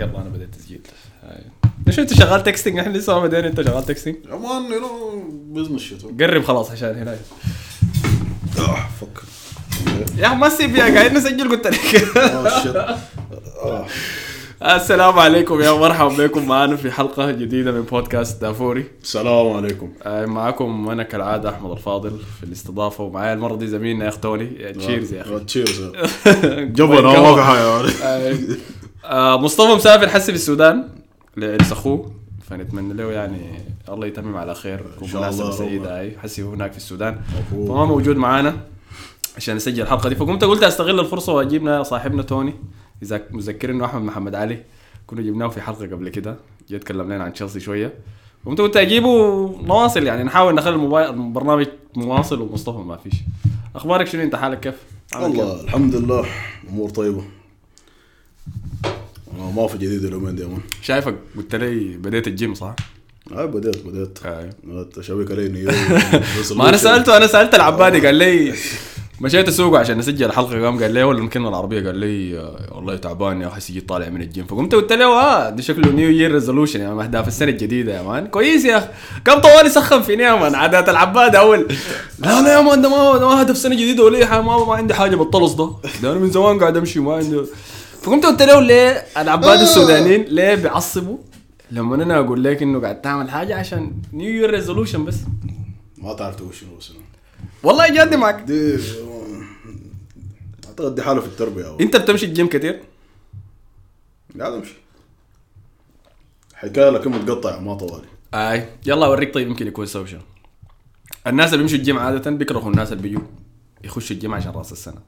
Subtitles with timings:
[0.00, 0.80] يلا أنا بديت تسجيل.
[1.86, 5.22] ليش أنت شغال texting إحنا لسه ما بدينا أنت شغال texting يا man you know
[5.62, 7.16] business shit قرب خلاص عشان هنا.
[8.58, 9.22] آه fuck.
[10.18, 11.80] يا أخي ما تسيب يا قاعد نسجل قلت لك.
[12.62, 13.86] shit آه.
[14.76, 16.46] السلام عليكم يا مرحبا بكم.
[16.48, 18.84] معنا في حلقة جديدة من بودكاست دافوري.
[19.02, 19.92] السلام عليكم.
[20.02, 24.72] آه، معكم أنا كالعادة أحمد الفاضل في الاستضافة ومعايا المرة دي زميلنا يا اخ توني.
[24.72, 25.44] cheers يا أخي.
[25.44, 25.80] cheers
[26.78, 27.80] جبنا ما في حاجة
[29.04, 30.88] آه، مصطفى مسافر حسي في السودان
[31.36, 34.84] لعرس اخوه فنتمنى له يعني الله يتمم على خير.
[35.02, 37.20] الله سعيدة هاي حسي هو هناك في السودان.
[37.50, 38.56] فما موجود معانا
[39.36, 40.14] عشان نسجل الحلقة دي.
[40.14, 42.54] فقمت قلت أستغل الفرصة وأجيبنا صاحبنا توني.
[43.02, 44.62] إذا مذكر إنه أحمد محمد علي.
[45.06, 46.36] كنا جبناه في حلقة قبل كده.
[46.70, 47.94] جاء تكلم لنا عن تشيلسي شوية.
[48.46, 50.24] قمت قلت أجيبه نواصل يعني.
[50.24, 53.14] نحاول نخلي الموبايل البرنامج مواصل ومصطفى ما فيش.
[53.76, 54.74] أخبارك شنو؟ أنت حالك كيف؟
[55.14, 56.24] والله الحمد لله.
[56.68, 57.22] أمور طيبة.
[59.40, 60.46] آه، ما في جديد اليومين دي
[60.82, 62.76] شايفك قلت لي بديت الجيم صح؟
[63.32, 64.18] هاي بديت بديت.
[64.24, 64.50] آه.
[64.64, 65.70] بدأت شبكه لي نيو
[66.56, 68.54] ما أنا سألته أنا سألت العبادي قال لي
[69.20, 72.96] مشيت اسوقه عشان نسجل الحلقة قام قال لي ولا المكنه العربية قال لي آه، والله
[72.96, 74.46] تعبان يا أخي جيت طالع من الجيم.
[74.46, 78.26] فقمت قلت له آه دي شكله نيو يير ريزولوشن يعني أهداف السنة الجديدة يا مان.
[78.26, 78.88] كويس يا أخي
[79.24, 81.68] كم طوالي سخن فيني يا مان عادات العباد أول.
[82.18, 85.16] لا لا يا man ده ما ده هدف سنة جديدة ولا ما ما عندي حاجة
[85.16, 85.70] بالطلس ده.
[86.02, 87.40] ده أنا من زمان قاعد أمشي ما عندي
[88.02, 91.18] فقمت قلت له ليه العباد السودانيين ليه بيعصبوا؟
[91.70, 95.16] لما أنا أقول لك إنه قاعد تعمل حاجة عشان new year resolution بس.
[95.98, 96.68] ما تعرف تقول شنو
[97.62, 98.42] والله جادي معك.
[98.42, 98.78] دي
[100.68, 101.80] أعتقد دي حاله في التربية أو.
[101.80, 102.82] أنت بتمشي الجيم كتير؟
[104.40, 104.74] قاعد امشي
[106.54, 108.06] حكاية لكن متقطع ما طوالي.
[108.34, 108.68] أي.
[108.86, 110.20] يلا أوريك طيب يمكن يكون شنو
[111.26, 113.22] الناس اللي بيمشوا الجيم عادة بيكرهوا الناس اللي بيجوا
[113.84, 115.00] يخشوا الجيم عشان رأس السنة.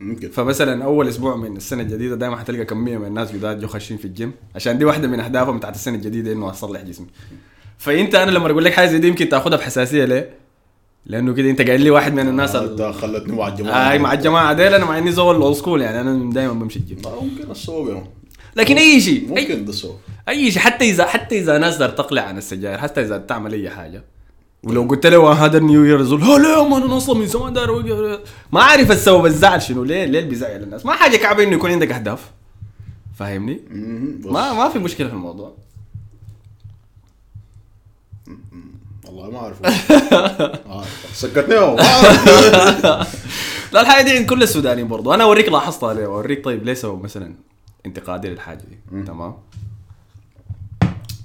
[0.00, 0.28] ممكن.
[0.30, 4.04] فمثلا أول أسبوع من السنة الجديدة دائما حتلقى كميه من الناس جداد جو خاشين في
[4.04, 7.06] الجيم عشان دي واحدة من أهدافهم بتاعت السنة الجديدة إنه أصلح جسمي.
[7.78, 10.30] فأنت أنا لما أقول لك حاجة زي دي يمكن تأخذها بحساسية ليه؟
[11.06, 12.70] لأنه كده أنت قايل لي واحد من الناس ال...
[12.70, 16.00] أنت خلتني مع الجماعة أي مع الجماعة ديل أنا مع إني زول old school يعني
[16.00, 16.98] أنا دائما بمشي الجيم.
[17.22, 18.02] ممكن الصوب.
[18.56, 19.96] لكن أي شيء ممكن ده الصوب
[20.28, 24.04] أي شيء حتى اذا حتى إذا ناس تقلع عن السجاير حتى إذا تعمل أي حاجة
[24.64, 28.20] ولو قلت له هذا النيو يير ريزول ها لا ما أنا أصلا من زمان داير.
[28.52, 31.92] ما أعرف السبب الزعل شنو ليه ليه بيزعل الناس؟ ما حاجة كعبة إنه يكون عندك
[31.92, 32.30] أهداف.
[33.18, 33.60] فاهمني؟
[34.24, 35.54] ما ما في مشكلة في الموضوع.
[39.04, 39.56] والله ما أعرف.
[41.12, 41.54] سكتني.
[43.72, 45.14] لا الحاجة دي عند كل السودانيين برضو.
[45.14, 47.34] أنا أوريك لاحظتها ليه؟ أوريك طيب ليه سبب مثلا
[47.86, 49.34] انتقادي للحاجة دي؟ تمام.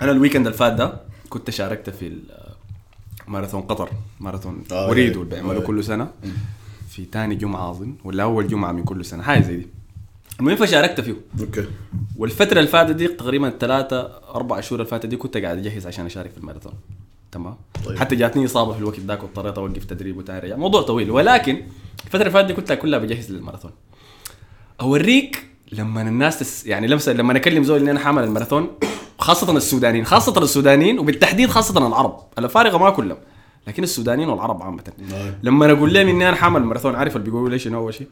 [0.01, 2.07] أنا ال weekend اللي فات ده كنت شاركت في
[3.29, 3.89] ماراثون قطر.
[4.19, 5.13] ماراثون آه، وريد إيه.
[5.13, 5.65] اللي بيعملوا آه.
[5.65, 6.11] كل سنة.
[6.89, 9.23] في تاني جمعة أظن ولا أول جمعة من كل سنة.
[9.23, 9.67] حاجة زي دي.
[10.39, 11.15] المهم فشاركت فيه.
[11.39, 11.65] okay.
[12.17, 13.99] والفترة اللي فاتت دي تقريبا ثلاثة
[14.35, 16.73] أربع شهور اللي فاتت دي كنت قاعد أجهز عشان أشارك في الماراثون.
[17.31, 17.97] تمام؟ طيب.
[17.97, 20.55] حتى جاتني إصابة في الوقت ذاك واضطريت أوقف تدريب وتاني رجع.
[20.55, 21.11] موضوع طويل.
[21.11, 21.61] ولكن
[22.05, 23.71] الفترة اللي فاتت دي كنت كلها بجهز للماراثون.
[24.81, 28.67] أوريك لما الناس تس يعني لمسة لما أكلم زول إني أنا حأعمل الماراثون
[29.19, 32.19] خاصة السودانيين خاصة السودانيين وبالتحديد خاصة العرب.
[32.39, 33.17] الأفارقة ما كلهم
[33.67, 34.83] لكن السودانيين والعرب عامة.
[35.09, 35.33] نعم.
[35.43, 38.07] لما أقول لهم إني أنا حأعمل الماراثون عارف اللي بيقولوا لي شنو أول شيء؟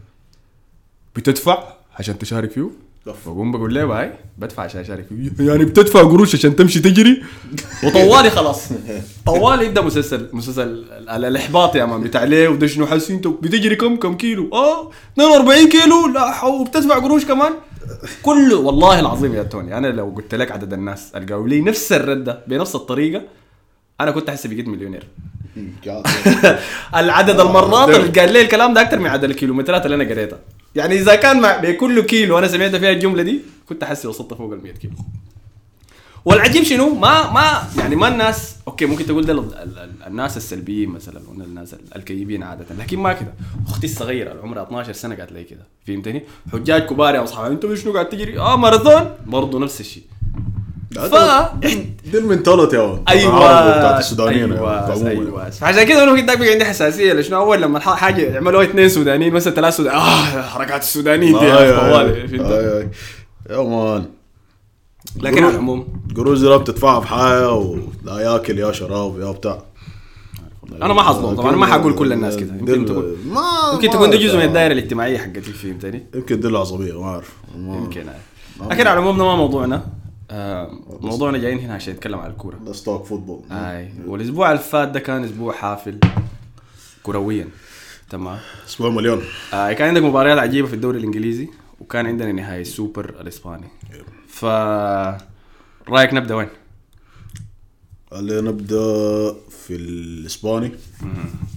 [1.16, 1.64] بتدفع
[2.00, 2.70] عشان تشارك فيه؟
[3.26, 5.46] بقوم بقول له آي بدفع عشان أشارك فيه.
[5.46, 7.24] يعني بتدفع قروش عشان تمشي تجري؟
[7.84, 8.64] وطوالي خلاص.
[9.26, 12.02] طوالي يبدأ مسلسل مسلسل ال- ال- الإحباط يا مان.
[12.02, 16.96] بتاع ليه وده شنو حاسين؟ انت بتجري كم كم كيلو؟ آه 42 كيلو؟ لا وبتدفع
[17.00, 17.54] قروش كمان؟
[18.24, 22.44] كله والله العظيم يا توني أنا لو قلت لك عدد الناس قالوا لي نفس الردة
[22.48, 23.22] بنفس الطريقة
[24.02, 25.08] أنا كنت أحس بقيت مليونير.
[27.02, 30.40] العدد المرات اللي قال لي الكلام ده أكثر من عدد الكيلومترات اللي أنا قريتها.
[30.76, 34.54] يعني إذا كان مع بكل كيلو أنا سمعت فيها الجملة دي كنت أحس وصلت فوق
[34.54, 34.94] ال 100 كيلو.
[36.28, 40.38] والعجيب شنو؟ ما ما يعني ما الناس okay ممكن تقول ده ال- ال- ال- الناس
[40.38, 43.34] السلبيين مثلا ولا الناس ال- الكئيبين عادة لكن ما كده.
[43.68, 46.24] أختي الصغيرة اللي عمرها 12 سنة قالت لي كده فهمتني؟
[46.54, 49.10] حجاج كبار يا اصحابي أنت شنو قاعد تجري؟ آه ماراثون.
[49.26, 50.04] برضه نفس الشيء.
[50.96, 51.16] ف
[52.12, 53.04] دي ال mentality يا.
[53.10, 53.38] أيوه
[53.78, 55.10] بتاعت السودانيين أيوه عموما.
[55.10, 55.50] أيوه.
[55.50, 59.76] فعشان كده أنا كنت عندي حساسية لشنو أول لما حاجة يعملوا اثنين سودانيين مثلا ثلاث
[59.76, 60.02] سودانيين.
[60.04, 62.00] آه حركات السودانيين دي فهمت؟ أيوة،
[62.60, 62.90] أيوة.
[63.50, 64.06] يا man.
[65.16, 69.64] لكن على العموم قروش دي لا بتدفعها في حاجة ولا ياكل يا شراب يا بتاع.
[70.82, 72.56] أنا ما حظلم طبعا ما حقول كل الناس كده.
[72.56, 73.42] يمكن تكون ما
[73.74, 74.18] يمكن تكون دي.
[74.18, 77.34] جزء من الدائرة الاجتماعية حقتي فهمتني؟ يمكن دي العصبيه ما أعرف.
[77.56, 78.68] يمكن آه.
[78.70, 79.86] لكن على العموم ده ما موضوعنا.
[80.32, 80.72] آه
[81.02, 82.56] موضوعنا جايين هنا عشان نتكلم عن الكورة.
[82.66, 86.00] let's talk football آي والأسبوع اللي فات ده كان أسبوع حافل.
[87.04, 87.48] كرويا.
[88.10, 88.40] تمام.
[88.68, 89.22] أسبوع مليان.
[89.54, 91.48] آه كان عندك مباريات عجيبة في الدوري الإنجليزي
[91.82, 93.68] وكان عندنا نهائي السوبر الإسباني.
[94.40, 94.46] ف
[95.90, 96.48] رأيك نبدأ وين؟
[98.14, 100.72] اللي نبدأ في الإسباني.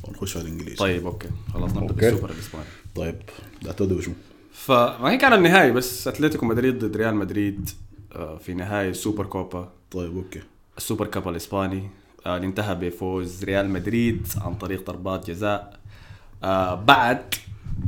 [0.05, 0.77] ونخش على الإنجليزي.
[0.77, 1.29] طيب okay.
[1.55, 1.95] خلاص نبدأ okay.
[2.11, 2.65] بالسوبر الإسباني.
[2.95, 3.17] طيب
[3.63, 4.11] لا تبدا شو
[4.53, 7.71] فما هي كان النهائي بس أتلتيكو مدريد ضد ريال مدريد
[8.13, 9.69] آه، في نهائي السوبر كوبا.
[9.91, 10.41] طيب okay.
[10.77, 11.91] السوبر كاب الإسباني
[12.27, 15.79] آه، اللي انتهى بفوز ريال مدريد عن طريق ضربات جزاء.
[16.45, 17.35] آه، بعد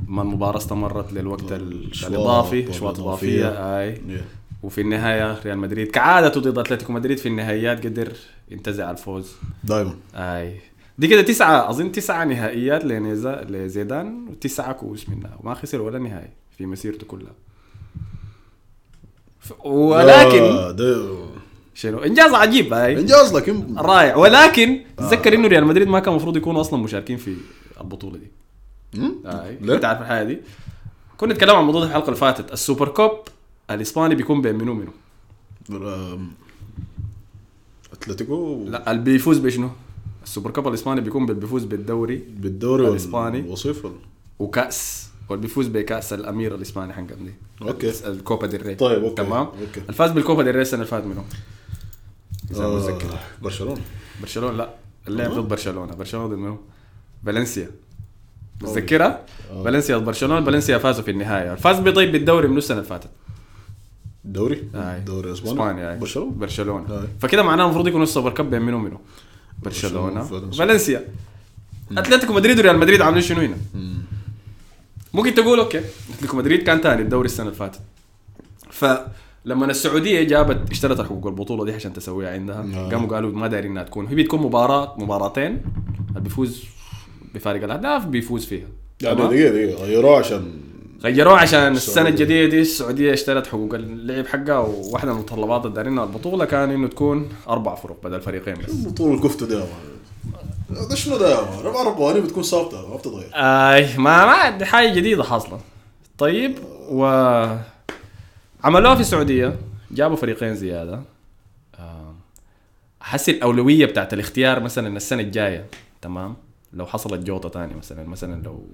[0.06, 3.48] ما المباراة استمرت للوقت ال- الأشواط الإضافي أشواط والإضافية.
[3.48, 3.96] إضافية أي.
[3.96, 4.41] Yeah.
[4.62, 5.90] وفي النهاية ريال مدريد.
[5.90, 8.12] كعادته ضد أتلتيكو مدريد في النهائيات قدر
[8.50, 9.32] ينتزع الفوز.
[9.64, 10.60] دائما أي.
[10.98, 16.30] دي كده تسعة أظن تسعة نهائيات لنيزا لزيدان وتسعة كؤوس منها وما خسر ولا نهائي
[16.58, 17.32] في مسيرته كلها.
[19.64, 20.74] ولكن
[21.74, 24.16] شنو؟ إنجاز عجيب هاي إنجاز لكن رائع.
[24.16, 27.36] ولكن تذكر إنه ريال مدريد ما كان المفروض يكونوا أصلا مشاركين في
[27.80, 28.30] البطولة دي؟
[29.26, 29.50] آه.
[29.60, 30.40] ليه؟ أنت عارف الحاجة دي؟
[31.16, 33.18] كنا نتكلم عن الموضوع في الحلقة اللي فاتت ال super cup.
[33.74, 34.92] الإسباني بيكون بين منو منو
[37.92, 39.70] أتلتيكو لا اللي بيفوز بشنو
[40.24, 43.48] ال super cup الإسباني بيكون بيفوز بالدوري بالدوري الإسباني.
[43.48, 43.86] وصيف؟
[44.38, 47.92] وكأس واللي بيفوز بكأس الأمير الإسباني حقهم دي okay.
[48.06, 49.14] الكوبا ديل ري طيب، okay.
[49.14, 49.80] تمام okay.
[49.88, 51.22] الفاز بالكوبا ديل ري السنة اللي فاتت منو؟
[52.50, 53.80] إذا آه، متذكر برشلونة
[54.20, 54.70] برشلونة لا
[55.08, 55.30] اللعب.
[55.30, 56.58] ضد برشلونة برشلونة ضد منو؟
[57.26, 57.70] فالنسيا
[58.62, 59.64] متذكرها؟ آه.
[59.64, 63.10] فالنسيا ضد برشلونة فالنسيا فازوا في النهايه الفاز بطيب بالدوري من السنة اللي فاتت
[64.24, 64.96] الدوري آي.
[64.96, 65.98] الدوري الاسباني إسبانيا آي.
[65.98, 67.06] برشلونة برشلونة آي.
[67.20, 69.00] فكده معناه المفروض يكون ال super cup بين منو؟
[69.62, 70.50] برشلونة برشلونة.
[70.50, 71.08] فالنسيا
[71.98, 74.02] أتلتيكو مدريد وريال مدريد عاملين شنو هنا؟ مم.
[75.14, 75.80] ممكن تقول okay
[76.10, 77.80] أتلتيكو مدريد كان ثاني الدوري السنة اللي فاتت
[78.70, 82.90] فلما السعودية جابت اشترت حقوق البطوله دي عشان تسويها عندها نعم.
[82.90, 85.62] قاموا قالوا ما دايرين إنها تكون هي بتكون مباراة مباراتين
[86.08, 86.64] اللي بيفوز
[87.34, 88.66] بفارق الأهداف بيفوز فيها
[89.02, 90.60] يعني؟ دقيقة دقيقة غيروه عشان
[91.04, 92.08] غيروه عشان السنة.
[92.08, 96.88] الجديدة دي السعودية اشترت حقوق اللعب حقها وواحده من المتطلبات اللي دارينها البطولة كان إنه
[96.88, 98.94] تكون أربع فروق بدل فريقين بس.
[98.96, 99.68] طول الكفته man.
[100.88, 103.30] ده شنو ده؟ ربع ربواني بتكون ثابتة ما بتتغير.
[103.34, 105.60] آي ما ما دي حاجة جديدة حاصلة.
[106.18, 106.58] طيب
[106.88, 107.04] و
[108.64, 109.56] عملوها في السعودية
[109.90, 111.02] جابوا فريقين زيادة.
[113.02, 115.66] أحس الأولوية بتاعت الاختيار مثلا السنة الجاية
[116.02, 116.36] تمام؟
[116.72, 118.66] لو حصلت جوطة تاني مثلا مثلا لو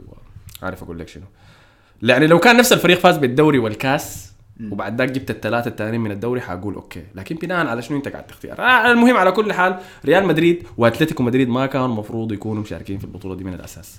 [0.62, 1.24] عارف أقول لك شنو.
[2.02, 4.28] يعني لو كان نفس الفريق فاز بالدوري والكاس
[4.70, 7.02] وبعد ذاك جبت الثلاثة الثانيين من الدوري حقول okay.
[7.14, 11.22] لكن بناء على شنو أنت قاعد تختار؟ آه المهم على كل حال ريال مدريد وأتلتيكو
[11.22, 13.96] مدريد ما كانوا المفروض يكونوا مشاركين في البطولة دي من الأساس.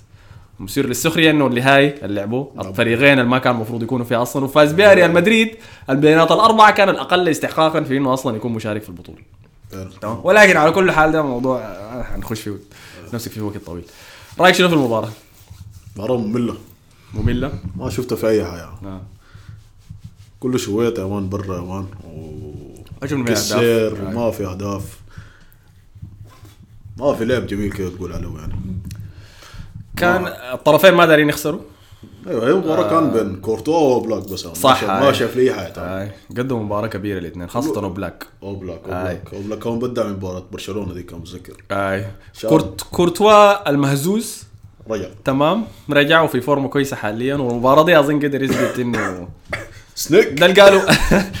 [0.60, 4.44] مثير للسخرية إنه اللي هاي اللي لعبوا الفريقين اللي ما كان المفروض يكونوا فيها أصلا
[4.44, 5.56] وفاز بها ريال مدريد
[5.90, 9.18] البيانات الأربعة كان الأقل استحقاقا في إنه أصلا يكون مشارك في البطولة.
[10.00, 12.56] تمام؟ ولكن على كل حال ده موضوع آه، حنخش فيه.
[13.12, 13.84] نمسك فيه وقت طويل.
[14.40, 15.08] رأيك شنو في المباراة؟
[15.96, 16.54] مباراة مملة.
[17.14, 19.02] مملة؟ ما شفتها في أي حاجة آه.
[20.40, 21.86] كل شوية يا مان برا يا مان
[23.24, 23.32] أهداف.
[23.32, 24.08] كتير آه.
[24.16, 25.00] وما في أهداف
[26.98, 28.54] ما في لعب جميل كده تقول عليه يعني
[29.96, 31.60] كان الطرفين ما دارين يخسروا
[32.26, 35.00] أيوه هي مباراة كان بين كورتوا وأوبلاك بس صح، ما.
[35.00, 35.72] ما شايف لي اي حاجة.
[35.78, 36.10] آه.
[36.30, 39.14] قدموا مباراة كبيرة الاثنين خاصة أوبلاك أوبلاك أو هاي.
[39.14, 42.10] أوبلاك أوبلاك كان بدع من مباراة برشلونة دي كان متذكر اي.
[42.48, 44.42] كورت كورتوا المهزوز
[44.90, 45.64] رجع تمام.
[45.90, 49.28] رجعوا في فورمة كويسة حاليا والمباراة دي أظن قدر يثبت إنه
[49.94, 50.28] سنيك.
[50.28, 50.80] ده اللي قالوا.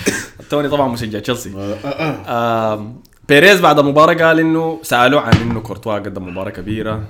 [0.50, 1.52] توني طبعا مشجع تشيلسي.
[1.56, 2.92] آه، آه، آه.
[3.28, 7.02] بيريز بعد المباراه قال إنه سألوه عن إنه كورتوا قدم مباراة كبيرة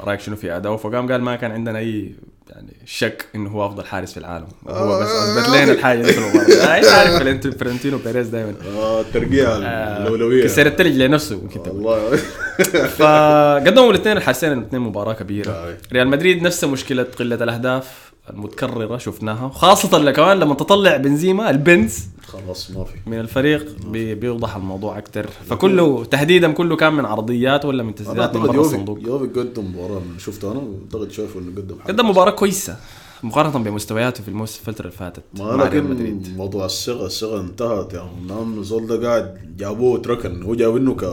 [0.00, 2.14] ورايك شنو في اداؤه فقام قال ما كان عندنا أي
[2.50, 4.46] يعني شك إنه هو أفضل حارس في العالم.
[4.68, 9.56] هو بس اثبت لنا الحاجة دي في المباراه عارف فرنت- فرنتينو بيريز دائما آه، الترقيع
[9.56, 10.44] الأولوية.
[10.44, 11.76] كسرت رجله لنفسه ممكن تقول.
[11.86, 12.16] والله.
[12.98, 15.50] فقدموا الاثنين الحارسين الاثنين مباراة كبيرة.
[15.50, 15.76] آه.
[15.92, 18.09] ريال مدريد نفس مشكلة قلة الأهداف.
[18.30, 22.94] المتكررة شفناها وخاصة اللي كمان لما تطلع بنزيما البنز خلاص ما في.
[23.06, 28.36] من الفريق بي بيوضح الموضوع أكثر فكله تهديدا كله كان من عرضيات ولا من تسديدات
[28.36, 32.30] من برا يوفي الصندوق يوفي قدم مباراة شفته أنا؟ أعتقد شايفه إنه قدم قدم مباراة
[32.30, 32.76] كويسة
[33.22, 35.22] مقارنة بمستوياته في الموسم الفترة اللي فاتت.
[35.38, 40.76] ما لكن موضوع الصيغه الصيغه انتهت يعني نعم زول ده قاعد جابوه تركن هو جاب
[40.76, 41.04] إنه ك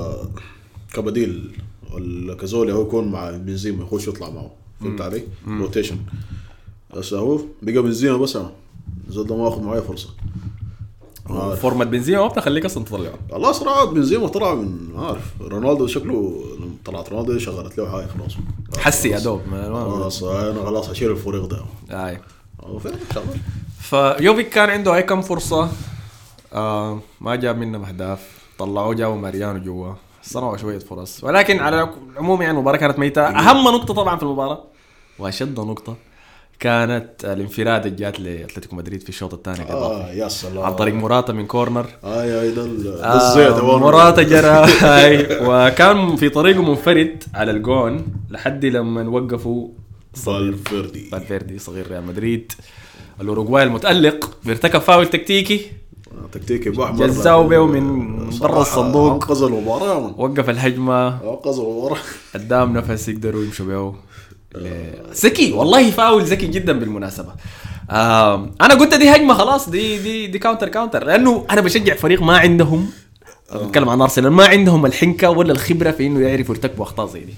[0.94, 1.52] كبديل
[1.94, 4.52] ولا كزول هو يكون مع بنزيما يخش يطلع معه.
[4.82, 5.98] فهمت علي؟ rotation
[6.96, 8.51] بس هو بقى بنزيما بس أنا.
[9.10, 10.10] زول ده ما اخذ معي فرصة.
[11.29, 11.60] عارف.
[11.60, 15.34] فورمة بنزيما ما بتخليك أصلا تطلعه والله صراحة بنزيما طلع من ما أعرف.
[15.41, 18.38] رونالدو شكله لما طلعت رونالدو شغلت له حاجة خلاص.
[18.77, 21.60] حسي يا دوب خلاص أنا خلاص هشيل الفريق ده.
[21.89, 22.17] شغال.
[23.79, 25.70] فيوفيك كان عنده أي كم فرصة؟
[26.53, 28.38] آه ما جاب منهم أهداف.
[28.58, 29.94] طلعوه جابوا ماريانو جوا.
[30.24, 31.24] صنعوا شوية فرص.
[31.24, 33.22] ولكن على العموم يعني المباراة كانت ميتة.
[33.22, 34.63] أهم نقطة طبعا في المباراة.
[35.20, 35.96] وأشد نقطة.
[36.60, 40.64] كانت الانفراد اللي جات لأتلتيكو مدريد في الشوط الثاني آه يا سلام.
[40.64, 41.86] عن طريق موراتا من corner.
[42.04, 43.64] آه يا ده ال- ده آه، الزيت.
[43.64, 43.78] مرة.
[43.78, 44.48] موراتا جرى.
[44.82, 49.70] هاي وكان في طريقه منفرد على الجون لحد لما وقفوا
[50.14, 51.00] فالفيردي.
[51.12, 52.52] فالفيردي صغير ريال مدريد.
[53.22, 54.38] الأوروغواي المتألق.
[54.46, 55.62] بيرتكب فاول تكتيكي.
[56.12, 59.12] آه، تكتيكي بأحمر جزاو بيه من برا الصندوق.
[59.14, 60.00] أنقذ المباراة.
[60.08, 60.14] من.
[60.18, 61.08] وقف الهجمة.
[61.08, 61.98] أنقذ المباراة.
[62.36, 63.94] قدام نفس يقدروا يمشوا بيه
[65.24, 67.32] ذكي والله فاول ذكي جدا بالمناسبة
[68.62, 72.38] أنا قلت دي هجمة خلاص دي دي دي counter counter لأنه أنا بشجع فريق ما
[72.38, 72.89] عندهم
[73.56, 77.34] بتكلم عن أرسنال ما عندهم الحنكة ولا الخبرة في إنه يعرفوا يرتكبوا أخطاء زي دي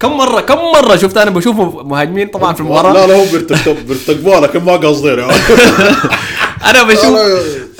[0.00, 3.86] كم مرة كم مرة شفت أنا بشوف مهاجمين طبعا في المباراة لا لا هو بيرتكب
[3.86, 5.32] بيرتكبوها لكن ما قصدين يعني.
[6.70, 7.18] أنا بشوف.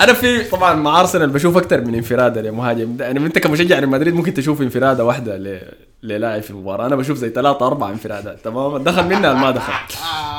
[0.01, 4.33] أنا في طبعا مع أرسنال بشوف أكثر من انفرادة لمهاجم يعني أنت كمشجع لمدريد ممكن
[4.33, 5.61] تشوف انفرادة واحدة.
[6.03, 6.85] للاعب في المباراة.
[6.85, 9.73] أنا بشوف زي ثلاثة أربعة انفرادات تمام؟ دخل منها ما دخل.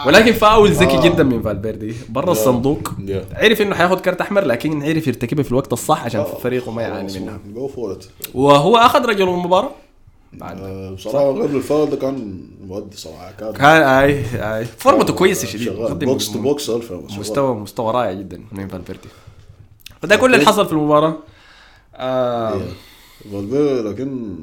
[0.07, 1.95] ولكن فاول ذكي جدا من فالفيردي.
[2.09, 2.91] برا الصندوق.
[3.33, 7.21] عرف إنه حياخذ كرت أحمر لكن عرف يرتكبها في الوقت الصح عشان فريقه ما يعاني
[7.21, 7.41] منها.
[8.35, 9.71] وهو أخذ رجل المباراة.
[10.33, 10.57] بعد.
[10.97, 14.65] بصراحة غير الفاول ده كان مودي صراحة كان كان اي أي.
[14.65, 15.73] فورمته كويسة شديد.
[15.73, 19.09] box to box ألف مستوى مستوى رائع جدا من فالفيردي.
[20.03, 21.17] فده كل اللي حصل في المباراة.
[21.95, 22.61] آه.
[23.33, 24.37] فالفيردي لكن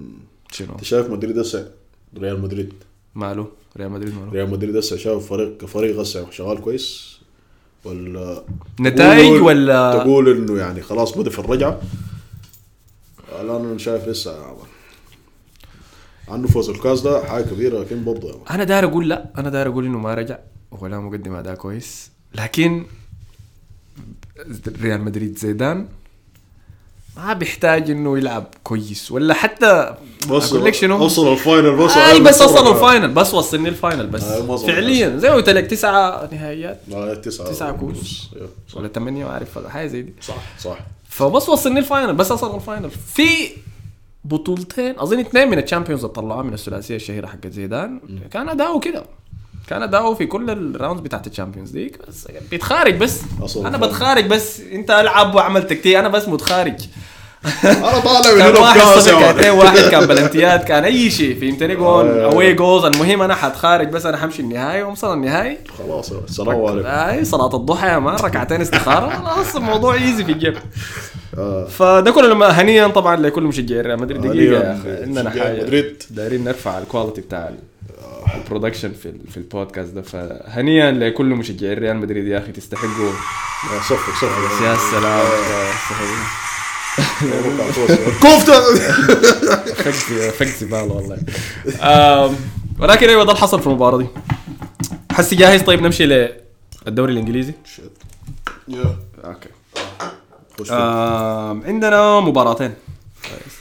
[0.51, 1.72] شنو؟ انت شايف مدريد هسه؟
[2.17, 2.74] ريال مدريد.
[3.15, 7.17] ماله؟ ريال مدريد ماله؟ ريال مدريد هسه شايف فريق كفريق هسه شغال كويس؟
[7.86, 8.43] ولا
[8.79, 11.81] نتائج ولا تقول إنه يعني خلاص بدأ في الرجعة؟
[13.41, 14.55] الان أنا شايف لسه
[16.27, 18.41] عنده فوز الكاس ده حاجة كبيرة لكن برضه يعني.
[18.50, 20.39] أنا داير أقول لا أنا داير أقول إنه ما رجع
[20.72, 22.86] ولا مقدم أداء كويس لكن
[24.81, 25.88] ريال مدريد زيدان
[27.17, 29.95] ما بيحتاج إنه يلعب كويس ولا حتى
[30.29, 33.69] بس أقول لك شنو؟ اوصل ال final بس اي بس وصل ال final بس وصلني
[33.69, 34.23] ال final بس.
[34.23, 36.79] آه، وصل فعليا زي ما قلت لك تسعة نهائيات.
[36.93, 38.29] آه، تسعة ونص.
[38.29, 38.29] كوس.
[38.75, 40.13] ولا ثمانية ما أعرف حاجة زي دي.
[40.21, 40.77] صح صح.
[41.09, 42.89] فبس وصلني ال final بس وصل ال final.
[42.91, 43.27] في
[44.25, 47.99] بطولتين أظن اثنين من ال Champions اللي طلعوها من الثلاثية الشهيرة حقت زيدان.
[48.31, 49.03] كان أداؤه كده.
[49.71, 53.77] كان اداؤه في كل ال rounds بتاعت ال Champions League بس بيتخارج بس أصلاً أنا.
[53.77, 56.73] بتخارج بس أنت ألعب واعمل تكتيك أنا بس متخارج
[57.63, 58.79] أنا طالع من كان هنا واحد.
[59.39, 62.33] اثنين واحد كان بلنتيات كان أي شيء فهمتني جول آه.
[62.33, 66.11] away goals المهم أنا حتخارج بس أنا حمشي النهائي واصل النهائي خلاص.
[66.11, 70.57] السلام عليكم أي صلاة الضحى يا man ركعتين استخارة خلاص الموضوع easy في الجيب
[71.37, 71.65] آه.
[71.65, 76.03] فده كله لما هنيا طبعا لكل مشجعي ريال مدريد دقيقة يا أخي عندنا حاجة مدريد.
[76.09, 77.49] دايرين نرفع ال quality بتاع
[78.35, 80.01] ال production في في البودكاست ده.
[80.01, 85.25] فهنيا لكل مشجعي ريال مدريد يا أخي تستحقوا آه، صفق صفق يا سلام.
[88.24, 88.62] كفته
[89.74, 89.96] فقت
[90.34, 91.17] فقت زبالة والله.
[92.79, 94.08] ولكن أيوه ده اللي حصل في المباراة دي.
[95.12, 96.05] حسي جاهز؟ طيب نمشي
[96.86, 97.53] للدوري الإنجليزي.
[99.25, 99.50] okay.
[100.72, 102.74] آم، عندنا مباراتين.
[103.24, 103.60] كويس.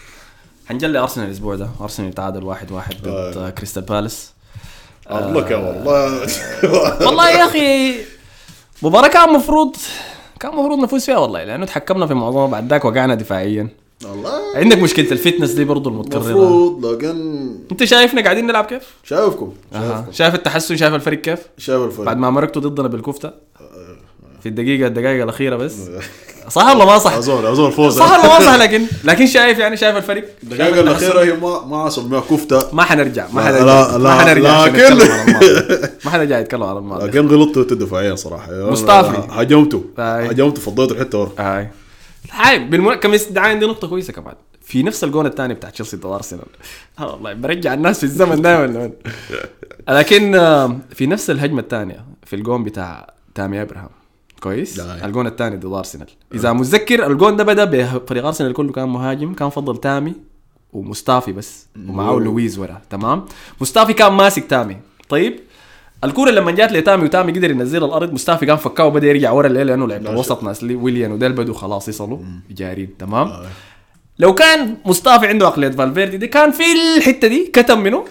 [0.71, 1.69] حنجلي أرسنال الأسبوع ده.
[1.81, 3.47] أرسنال تعادل واحد واحد ضد آه.
[3.47, 4.33] آه، كريستال بالاس.
[5.11, 6.27] الله يا والله.
[7.07, 7.95] والله يا أخي
[8.83, 9.77] مباراة كان مفروض
[10.41, 13.69] كان مفروض نفوز فيها والله لأنه تحكمنا في معظمها بعد ذاك وقعنا دفاعيا.
[14.05, 14.31] والله.
[14.55, 16.21] عندك مشكلة الفتنس دي برضو المتكررة.
[16.23, 19.53] المفروض لكن أنت شايفنا قاعدين نلعب كيف؟ شايفكم.
[19.73, 20.12] شايفكم.
[20.12, 23.31] شايف التحسن شايف الفريق كيف؟ شايف الفرق بعد ما مرقتوا ضدنا بالكفتة.
[24.41, 25.77] في الدقيقة الدقائق الأخيرة بس.
[26.49, 27.99] صح ولا ما صح؟ اظن اظن فوز.
[27.99, 31.87] صح ولا ما صح لكن لكن شايف يعني شايف الفريق؟ الدقيقة الأخيرة هي ما ما
[31.87, 33.65] اسميها كفتة ما حنرجع ما حنرجع.
[33.65, 35.09] لا، ما لا، حنرجع لكن-.
[36.05, 37.07] ما حنرجع يتكلم عن الماضي.
[37.07, 39.23] لكن غلطتوا انت دفاعيا أنا مصطفى.
[39.31, 39.81] هجمتوا.
[39.99, 40.31] أي.
[40.31, 41.31] هجمتوا فضيتوا الحتة ورا.
[41.39, 41.69] هاي.
[42.33, 42.95] هاي بالمن...
[42.95, 44.35] كم استدعاء عندي نقطة كويسة كمان.
[44.63, 46.43] في نفس الجون الثاني بتاع تشيلسي ضد أرسنال.
[46.99, 48.91] آه والله برجع الناس في الزمن دائما
[49.89, 50.33] لكن
[50.95, 53.89] في نفس الهجمة الثانية في الجون بتاع تامي ابراهام
[54.41, 54.79] كويس.
[54.79, 55.07] لا.
[55.07, 56.07] الجون الثاني ضد أرسنال.
[56.35, 60.15] إذا متذكر الجون ده بدأ بفريق أرسنال كله كان مهاجم كان فضل تامي
[60.73, 62.19] ومصطفي بس ومعاه.
[62.19, 62.81] لويز ورا.
[62.91, 63.25] تمام؟
[63.61, 64.77] مصطفي كان ماسك تامي.
[65.09, 65.41] طيب
[66.05, 69.67] الكوره لما جات لتامي وتامي قدر ينزلها الأرض مصطفي كان فكاه وبدأ يرجع ورا الليل
[69.67, 72.19] لأنه لعب الوسط ناس لي ويليان وديل بدوا خلاص يصلوا
[72.51, 72.97] جارين.
[72.99, 73.47] تمام؟ آه.
[74.19, 76.63] لو كان مصطفى عنده عقلية فالفيردي دي كان في
[76.97, 78.05] الحتة دي كتم منه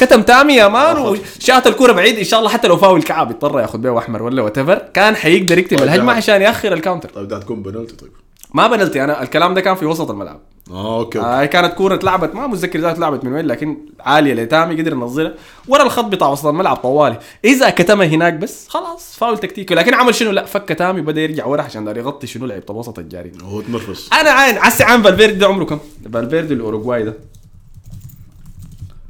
[0.00, 0.98] كتم تامي يا man.
[0.98, 4.42] وشات الكورة بعيد إن شاء الله حتى لو فاول كعب يضطر ياخذ بيه احمر ولا
[4.42, 4.58] what
[4.94, 6.12] كان حيقدر يكتم طيب الهجمه.
[6.12, 8.10] عشان يأخر ال counter طيب ده هتكون بنالتي طيب.
[8.54, 10.40] ما بنلتي أنا الكلام ده كان في وسط الملعب.
[10.70, 11.28] آه okay okay.
[11.28, 15.34] هاي كانت كورة اتلعبت ما متذكر ذات لعبت من وين لكن عالية لتامي قدر ينزلها
[15.68, 17.18] ورا الخط بتاع وسط الملعب طوالي.
[17.44, 19.74] إذا كتمها هناك بس خلاص فاول تكتيكي.
[19.74, 22.98] لكن عمل شنو؟ لا فك تامي وبدأ يرجع ورا عشان دار يغطي شنو لعيبة الوسط
[22.98, 24.08] الجاري هو تنرفز.
[24.20, 25.78] أنا عين هسي عن فالفيردي ده عمره كم؟
[26.12, 27.14] فالفيردي الأوروغواي ده.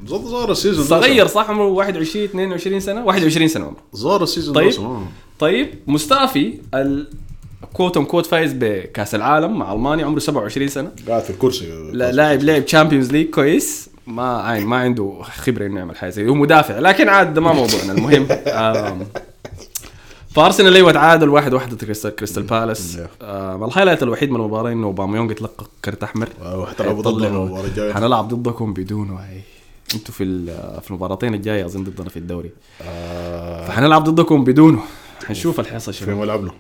[0.07, 3.77] زار ال season صغير صح؟ عمره 21 22 سنة؟ 21 سنة عمره.
[3.93, 4.71] زار ال season طيب.
[4.71, 5.03] ده آه.
[5.39, 10.91] طيب مصطفي ال quote unquote فايز بكأس العالم مع ألمانيا عمره 27 سنة.
[11.09, 11.67] قاعد في الكرسي.
[11.93, 13.91] لا لاعب لعب Champions League كويس.
[14.07, 16.29] ما عين ما عنده خبرة إنه يعمل حاجة زي.
[16.29, 18.27] هو مدافع لكن عاد ما موضوعنا المهم.
[20.35, 22.99] فارسنال أيوه تعادل واحد واحد كريستال, بالاس.
[23.23, 26.29] ال highlight الوحيد من المباراة إنه أوباميونج اتلقى كرت أحمر.
[27.93, 29.41] حنلعب ضدكم بدونه هاي
[29.95, 30.47] أنتوا في
[30.81, 32.51] في المباراتين الجاية أظن ضدنا في الدوري.
[32.83, 34.79] آه، فحنلعب ضدكم بدونه.
[35.27, 36.51] حنشوف الحصة في شنو ملعبنا.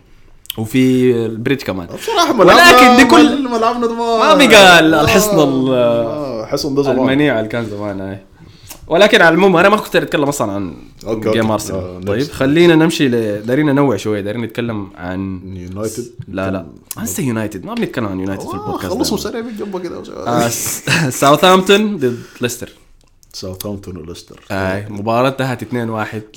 [0.59, 1.87] وفي البريدج كمان.
[1.87, 6.99] بصراحة ولكن دي كل- ملعبنا ما بقى الحصن ال- آه، حصن ده زمان.
[6.99, 8.19] المنيع اللي كان زمان هاي
[8.87, 10.75] ولكن على العموم أنا ما كنت أتكلم أصلا عن
[11.07, 11.51] okay، جيم.
[11.51, 11.81] أرسنال.
[11.81, 12.31] آه، طيب next.
[12.31, 13.43] خلينا نمشي ل...
[13.47, 14.21] دايرين ننوع شوية.
[14.21, 16.05] دايرين نتكلم عن يونايتد.
[16.29, 16.67] لا لا.
[17.03, 17.65] لسه يونايتد.
[17.65, 18.93] ما بنتكلم عن يونايتد في آه، البودكاست.
[18.95, 19.17] خلصوا.
[19.17, 20.03] سريع من جنبه كده.
[20.27, 20.49] آه،
[21.21, 22.69] ساوثهامبتون ضد ليستر.
[23.33, 25.67] ساوثهامبتون وليستر آه مباراة انتهت 2-1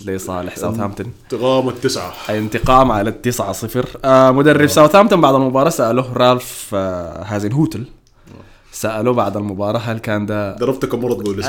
[0.05, 2.13] لصالح ساوثهامبتون انتقام التسعة.
[2.29, 3.85] انتقام على التسعة صفر.
[4.05, 7.83] آه مدرب ساوثهامبتون بعد المباراة سألوه رالف آه هازنهوتل.
[8.71, 11.37] سألوه بعد المباراة هل كان ده ضربت كم مرة تقول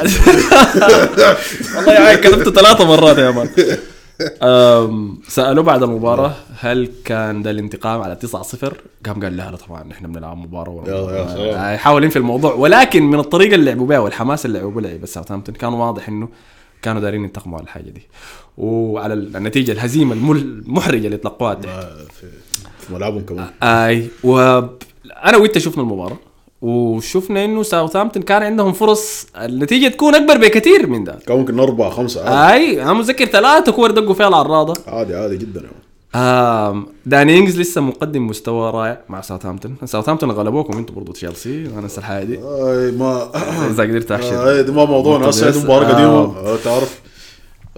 [1.76, 3.48] والله يا عيل كتبته ثلاثة مرات يا man.
[4.42, 8.72] أم، سألوه بعد المباراة هل كان ده الانتقام على 9-0
[9.06, 10.54] قام قال لا لا طبعا إحنا بنلعب.
[11.56, 15.54] آه، يحاول ينفي الموضوع ولكن من الطريقة اللي لعبوا بها والحماس اللي لعبوا بها ساوثهامبتون
[15.54, 16.28] كان واضح إنه
[16.82, 18.02] كانوا دارين ينتقموا على الحاجة دي.
[18.58, 21.66] وعلى النتيجة الهزيمة المل- المحرجة اللي تلقوها تحت.
[21.68, 22.26] آه، في
[22.78, 23.46] في ملعبهم كمان.
[23.62, 26.16] أي وأنا وانت شفنا المباراة.
[26.64, 31.90] وشفنا إنه ساوثهامبتون كان عندهم فرص النتيجة تكون أكبر بكثير من ده كان ممكن أربعة
[31.90, 32.54] خمسة عادي.
[32.54, 35.84] أي أنا متذكر ثلاثة كور دقوا فيها العراضه عادي عادي جدا يعني.
[36.16, 41.78] آم داني إنجز لسه مقدم مستوى رائع مع ساوثهامبتون ساوثهامبتون غلبوكم أنتم برضو تشيلسي أنا
[41.80, 42.38] انسى الحاجة دي.
[42.38, 43.30] آه، ما
[43.70, 45.94] إذا قدرت احشر دي ما موضوعنا هسه مباراة آه.
[45.94, 46.38] قديمة.
[46.38, 47.00] آه، تعرف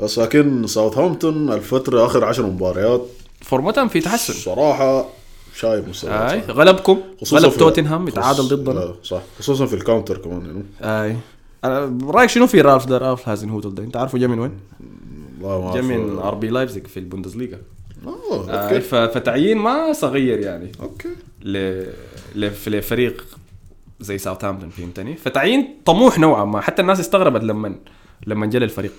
[0.02, 3.06] بس لكن ساوثهامبتون الفترة آخر عشر مباريات
[3.40, 4.34] فورمتهم في تحسن.
[4.34, 5.06] صراحة
[5.56, 7.00] شايف مستوى آي غلبكم؟
[7.32, 8.94] غلب توتنهام يتعادل ضدنا.
[9.02, 9.20] صح.
[9.38, 10.64] خصوصا في ال counter كمان يعني.
[11.10, 11.16] آي.
[11.64, 14.52] أنا رأيك شنو في رالف ده؟ رالف هازنهوتل ده أنت عارفه جا من وين؟
[15.40, 15.84] والله ما جا أعرف.
[15.84, 17.58] من آر بي لايبزيج في البوندسليغا.
[18.06, 18.80] آه آه، okay.
[18.80, 20.72] ف- فتعيين ما صغير يعني.
[20.82, 21.08] okay.
[21.42, 21.82] ل...
[22.34, 23.24] لف- لفريق
[24.00, 26.60] زي ساوثهامبتون فهمتني؟ فتعيين طموح نوعا ما.
[26.60, 27.74] حتى الناس استغربت لما
[28.26, 28.92] لما جا للفريق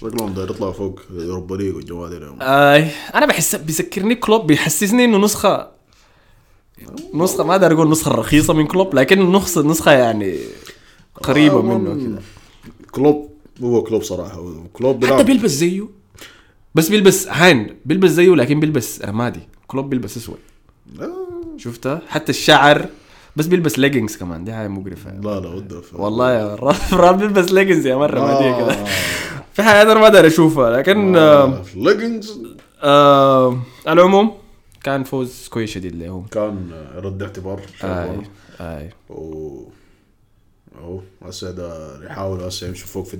[0.00, 2.42] شكلهم داير يطلع فوق اوروبا ليج والجوال.
[2.42, 5.68] آي أنا بحس بيذكرني كلوب بيحسسني إنه نسخة
[7.14, 10.38] نسخة ما أقدر أقول نسخة رخيصة من كلوب لكن نسخه نسخة يعني
[11.22, 12.22] قريبة آه، منه من- كده.
[12.90, 13.30] كلوب
[13.62, 14.42] هو كلوب صراحة
[14.72, 15.82] كلوب حتى بيلبس زيه.
[16.74, 20.36] بس بيلبس عاين بيلبس زيه لكن بيلبس رمادي كلوب بيلبس أسود.
[21.00, 21.08] آه،
[21.56, 22.86] شفتها حتى الشعر
[23.36, 24.44] بس بيلبس ليجنز كمان.
[24.44, 25.10] دي حاجة مقرفة.
[25.10, 28.60] لا لا وده ف- والله يا راب راب بيلبس ليجنز يا مرة آه.
[28.64, 28.84] كده.
[29.52, 31.44] في حاجات أنا ما أقدر أشوفها لكن آه.
[31.44, 32.38] آه، ليجنز
[32.82, 34.32] آه على العموم
[34.84, 38.22] كان فوز كويس شديد لهم كان رد اعتبار آي.
[38.60, 38.90] آي.
[39.10, 39.62] و
[40.78, 43.18] أهو هسه ده يحاولوا هسه يمشوا فوق في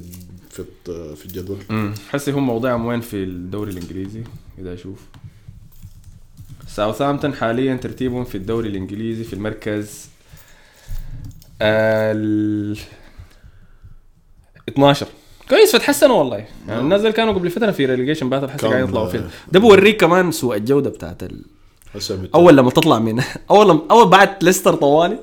[0.50, 0.64] في
[1.16, 1.58] في الجدول.
[2.10, 4.22] حسي هم موضعهم وين في الدوري الإنجليزي؟
[4.58, 4.98] إذا أشوف.
[6.68, 10.08] ساوثهامبتون حاليا ترتيبهم في الدوري الإنجليزي في المركز
[11.62, 12.78] ال
[14.68, 15.06] 12
[15.52, 16.44] كويس فتحسنوا والله.
[16.68, 16.80] يعني.
[16.80, 19.28] الناس اللي كانوا قبل فترة في relegation battle حسي كان- قاعدين يطلعوا فيها.
[19.52, 21.42] ده بوريك كمان سوء الجودة بتاعت ال...
[22.34, 25.18] أول لما تطلع من أول لما أول بعد ليستر طوالي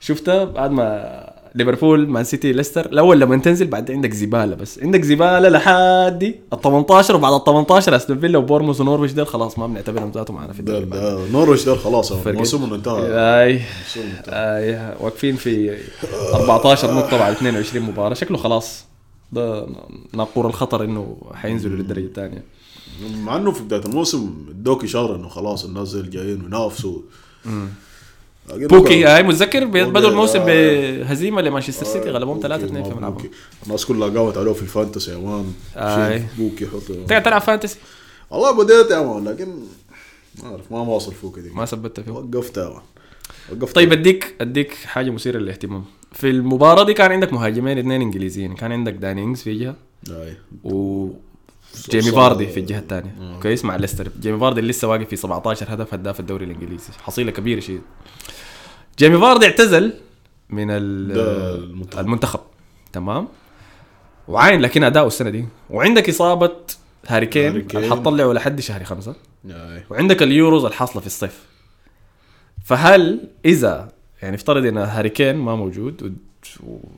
[0.00, 2.86] شفتها بعد ما ليفربول مان سيتي ليستر.
[2.86, 4.78] الأول لما تنزل بعد عندك زباله بس.
[4.78, 9.66] عندك زباله لحد ال 18 وبعد ال 18 أستون فيلا وبورموس ونورويش ديل خلاص ما
[9.66, 10.86] بنعتبرهم ذاتهم معنا في الدوري
[11.32, 12.12] نورويش ده خلاص.
[12.26, 13.02] موسمهم انتهى.
[13.10, 13.60] أي.
[14.28, 14.94] أي.
[15.00, 15.76] واقفين في
[16.34, 18.14] 14 نقطة بعد 22 مباراة.
[18.14, 18.84] شكله خلاص.
[19.32, 19.66] ده
[20.12, 22.44] ناقور الخطر إنه حينزلوا للدرجة الثانية.
[23.14, 26.98] مع إنه في بداية الموسم ادوك اشاره إنه خلاص الناس زي جايين ينافسوا.
[28.48, 30.44] بوكي هاي متذكر بدوا الموسم آه.
[30.46, 33.30] بهزيمة لمانشستر سيتي غلبهم بوكي 3 2 في ملعبهم.
[33.66, 35.52] الناس كلها قامت عليه في ال Fantasy يا man.
[35.74, 37.78] شيل بوكي حط تقعد تلعب Fantasy؟
[38.30, 39.48] والله بديت يا man لكن
[40.42, 41.50] ما أعرف ما واصل فوق دي.
[41.50, 42.82] ما ثبتت فيه وقفت يا man.
[43.52, 43.74] وقفت.
[43.74, 45.84] طيب اديك أديك حاجة مثيرة للاهتمام.
[46.12, 48.54] في المباراة دي كان عندك مهاجمين اثنين إنجليزيين.
[48.54, 49.76] كان عندك داني إنجز في جهة
[50.64, 51.08] و
[51.90, 53.38] جيمي فاردي في الجهة الثانية.
[53.42, 54.08] كويس مع ليستر.
[54.20, 56.92] جيمي فاردي لسه واقف في 17 هدف هداف الدوري الإنجليزي.
[57.02, 57.80] حصيلة كبيرة شيء.
[58.98, 59.92] جيمي فاردي اعتزل
[60.50, 62.00] من المنتخب.
[62.00, 62.40] المنتخب.
[62.92, 63.28] تمام؟
[64.28, 65.44] وعاين لكن أداؤه السنة دي.
[65.70, 66.52] وعندك إصابة
[67.06, 67.56] هاري كين.
[67.56, 69.14] اللي حتطلعه لحد شهر خمسة.
[69.50, 69.84] أي.
[69.90, 71.42] وعندك اليوروز الحاصلة في الصيف.
[72.66, 73.88] فهل إذا
[74.22, 76.16] يعني افترض إن هاري كين ما موجود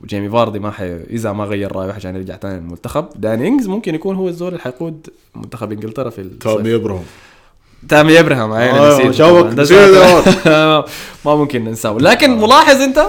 [0.03, 0.95] وجيمي فاردي ما حي...
[0.95, 4.59] إذا ما غير رايه عشان يرجع ثاني المنتخب داني إنجز ممكن يكون هو الزول اللي
[4.59, 6.43] حيقود منتخب إنجلترا في الصيف.
[6.43, 7.03] تامي ابراهام
[7.89, 8.97] تامي ابراهام عين آه،
[11.25, 11.97] ما ممكن ننساه.
[11.97, 13.05] لكن ملاحظ أنت؟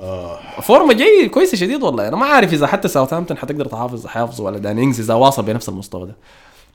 [0.00, 0.60] آه.
[0.60, 2.08] فورمة جاي كويسة شديد والله.
[2.08, 5.68] أنا ما عارف إذا حتى ساوثهامبتون حتقدر تحافظ حيحافظوا على داني إنجز إذا واصل بنفس
[5.68, 6.16] المستوى ده.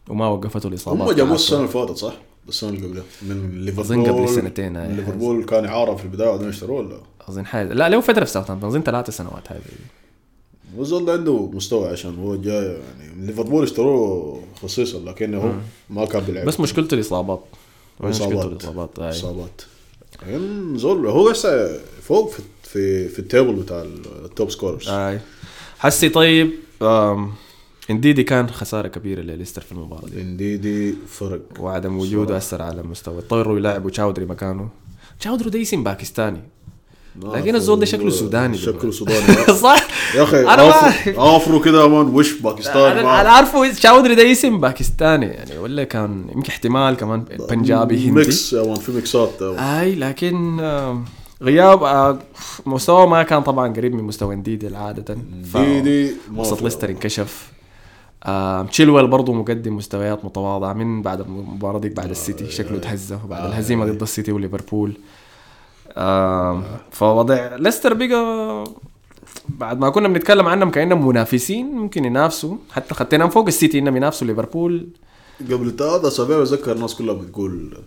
[0.10, 1.36] وما وقفته الإصابات هم جابوه.
[1.36, 2.14] السنة اللي فاتت صح؟
[2.50, 3.04] السنة اللي قبلها.
[3.22, 4.74] من ليفربول أظن قبل سنتين،.
[4.74, 7.74] من ليفربول كان اعاره في البداية وبعدين اشتروه ولا؟ أظن حاجة.
[7.74, 8.70] لا له فترة في ساوثهامبتون.
[8.70, 9.62] أظن ثلاث سنوات هذه
[10.78, 15.52] والزول ده عنده مستوى عشان هو جاي يعني ليفربول اشتروه خصيصا لكنه هو
[15.90, 16.46] ما كان بيلعب.
[16.46, 17.44] بس مشكلته الإصابات.
[18.00, 18.60] مشكلته إصابات.
[18.60, 19.00] الإصابات.
[19.00, 19.62] إصابات.
[20.28, 23.82] يعني زول هو هسه فوق في في, في ال table بتاع
[24.26, 25.20] ال top scorers اي
[25.80, 26.52] حسي طيب
[27.92, 30.22] إنديدي كان خسارة كبيرة لليستر في المباراة دي.
[30.22, 34.70] إنديدي فرق وعدم وجوده أثر على المستوى اضطروا يلعبوا تشاودري مكانه.
[35.20, 36.42] تشاودري ده اسم باكستاني.
[37.24, 39.36] لكن الزول ده شكله سوداني شكله سوداني.
[39.64, 45.26] صح؟ يا أخي Afro- Afro كده man وش باكستان أنا عارفه تشاودري ده اسم باكستاني.
[45.26, 48.12] يعني ولا كان يمكن احتمال كمان بنجابي هندي.
[48.12, 50.60] ميكس يا مان في ميكسات أي لكن
[51.42, 52.20] غياب آه،
[52.66, 54.68] مستواه ما كان طبعا قريب من مستوى إنديدي
[55.56, 57.52] إنديدي ما وسط ليستر انكشف.
[58.72, 63.86] تشيلويل برضه مقدم مستويات متواضعة من بعد المباراة دي بعد السيتي شكله تهزه بعد الهزيمة
[63.86, 64.94] ضد السيتي وليفربول.
[66.92, 68.64] فوضع ليستر بقى
[69.50, 72.56] بعد ما كنا بنتكلم عنهم كأنهم منافسين ممكن ينافسوا.
[72.72, 74.88] حتى خدتنا فوق السيتي إنهم ينافسوا ليفربول.
[75.52, 77.78] قبل ثلاث اسابيع بتذكر الناس كلها بتقول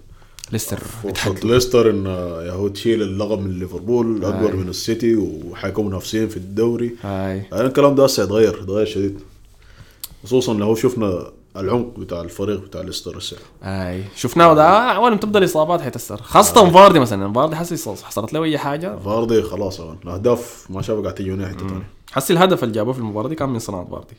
[0.53, 2.07] ليستر فرصة ليستر إن
[2.47, 6.97] يا هو تشيل اللقب من ليفربول اكبر من السيتي وحيكونوا منافسين في الدوري.
[7.03, 7.43] هاي.
[7.53, 9.21] يعني الكلام ده هسه يتغير يتغير شديد.
[10.25, 15.39] خصوصا لو شفنا العمق بتاع الفريق بتاع ليستر هسه أي شفناه ده اول ما تبدا
[15.39, 16.23] الإصابات حيتأثر.
[16.23, 18.99] خاصة فاردي مثلا فاردي حسي حصلت له أي حاجة.
[18.99, 19.81] فاردي خلاص.
[19.81, 23.49] الأهداف ما شاف قاعد تجي حتة ثانية حسي الهدف اللي جابوه في المباراة دي كان
[23.49, 24.15] من صناعة فاردي.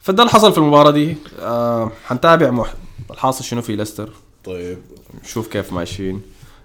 [0.00, 1.16] فده اللي حصل في المباراة دي.
[1.40, 2.74] آه حنتابع مح...
[3.10, 4.10] الحاصل شنو في ليستر.
[4.44, 4.78] طيب.
[5.24, 6.22] نشوف كيف ماشيين.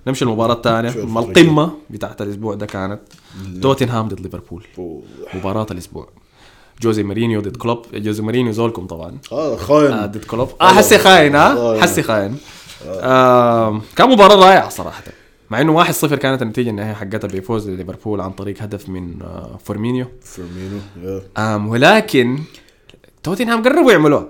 [0.07, 0.89] نمشي المباراة الثانية.
[0.89, 3.01] القمة بتاعت الأسبوع ده كانت.
[3.61, 4.65] توتنهام ضد ليفربول.
[5.33, 6.09] مباراة الأسبوع.
[6.81, 10.97] جوزيه مورينيو ضد كلوب جوزيه مورينيو زولكم طبعا آه آه خاين ضد كلوب آه حسي
[10.97, 11.81] خاين ها.
[11.81, 12.37] حسي خاين
[12.87, 15.03] آه كان مباراة رائعة صراحة
[15.49, 20.05] مع إنه 1-0 كانت النتيجة النهائية حقتها بفوز ليفربول عن طريق هدف من آه فورمينيو
[20.21, 21.21] فيرمينو يا.
[21.37, 22.39] آم ولكن
[23.23, 24.27] توتنهام قربوا يعملوها.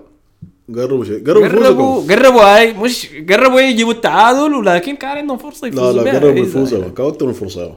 [0.76, 1.26] قربوا شيء.
[1.28, 6.12] قربوا قربوا قربوا هاي مش قربوا يجيبوا التعادل ولكن كان عندهم فرصة لا يفوزوا لا
[6.12, 6.90] بها قربوا يفوزوا.
[6.90, 7.74] كان أكثر من فرصه.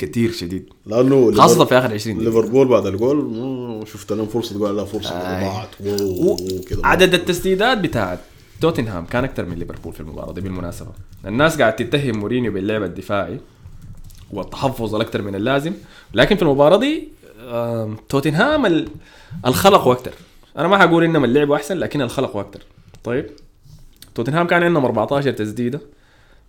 [0.00, 0.68] كثير شديد.
[0.86, 2.30] لأنه خاصة ليفر- في آخر 20 دقيقة.
[2.30, 5.10] ليفربول بعد الجول شفت لهم فرصة تقول لا فرصة.
[5.10, 5.68] ضاعت
[6.68, 8.18] كده عدد التسديدات بتاعت
[8.60, 10.88] توتنهام كان أكثر من ليفربول في المباراة دي بالمناسبة.
[11.26, 13.40] الناس قاعد تتهم مورينيو باللعب الدفاعي
[14.32, 15.72] والتحفظ الأكثر من اللازم
[16.14, 17.08] لكن في المباراة دي
[18.08, 18.88] توتنهام ال-
[19.46, 20.12] الخلق أكثر.
[20.58, 22.60] أنا ما حقول إنهم اللعب أحسن لكن الخلق أكثر.
[23.04, 23.26] طيب
[24.14, 25.80] توتنهام كان عندهم 14 تسديدة.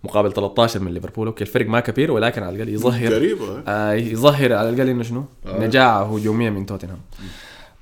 [0.04, 1.26] مقابل 13 من ليفربول.
[1.26, 3.14] أوكي الفرق ما كبير ولكن على الأقل يظهر.
[3.14, 6.98] قريبه آه يظهر على الأقل إنه شنو؟ نجاعه هجوميه من توتنهام.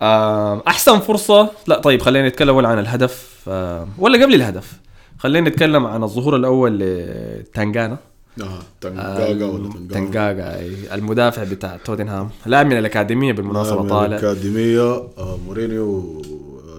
[0.02, 3.44] آه أحسن فرصة؟ لا طيب خلينا نتكلم عن الهدف.
[3.48, 4.80] آه ولا قبل الهدف.
[5.18, 7.98] خلينا نتكلم عن الظهور الأول لتانجانا
[8.42, 12.30] آه ولا تنقاقا تنجاغا أي، المدافع بتاع توتنهام.
[12.46, 14.06] لاعب من الأكاديمية بالمناسبة طالع.
[14.06, 14.80] الأكاديمية
[15.18, 16.22] آه، مورينيو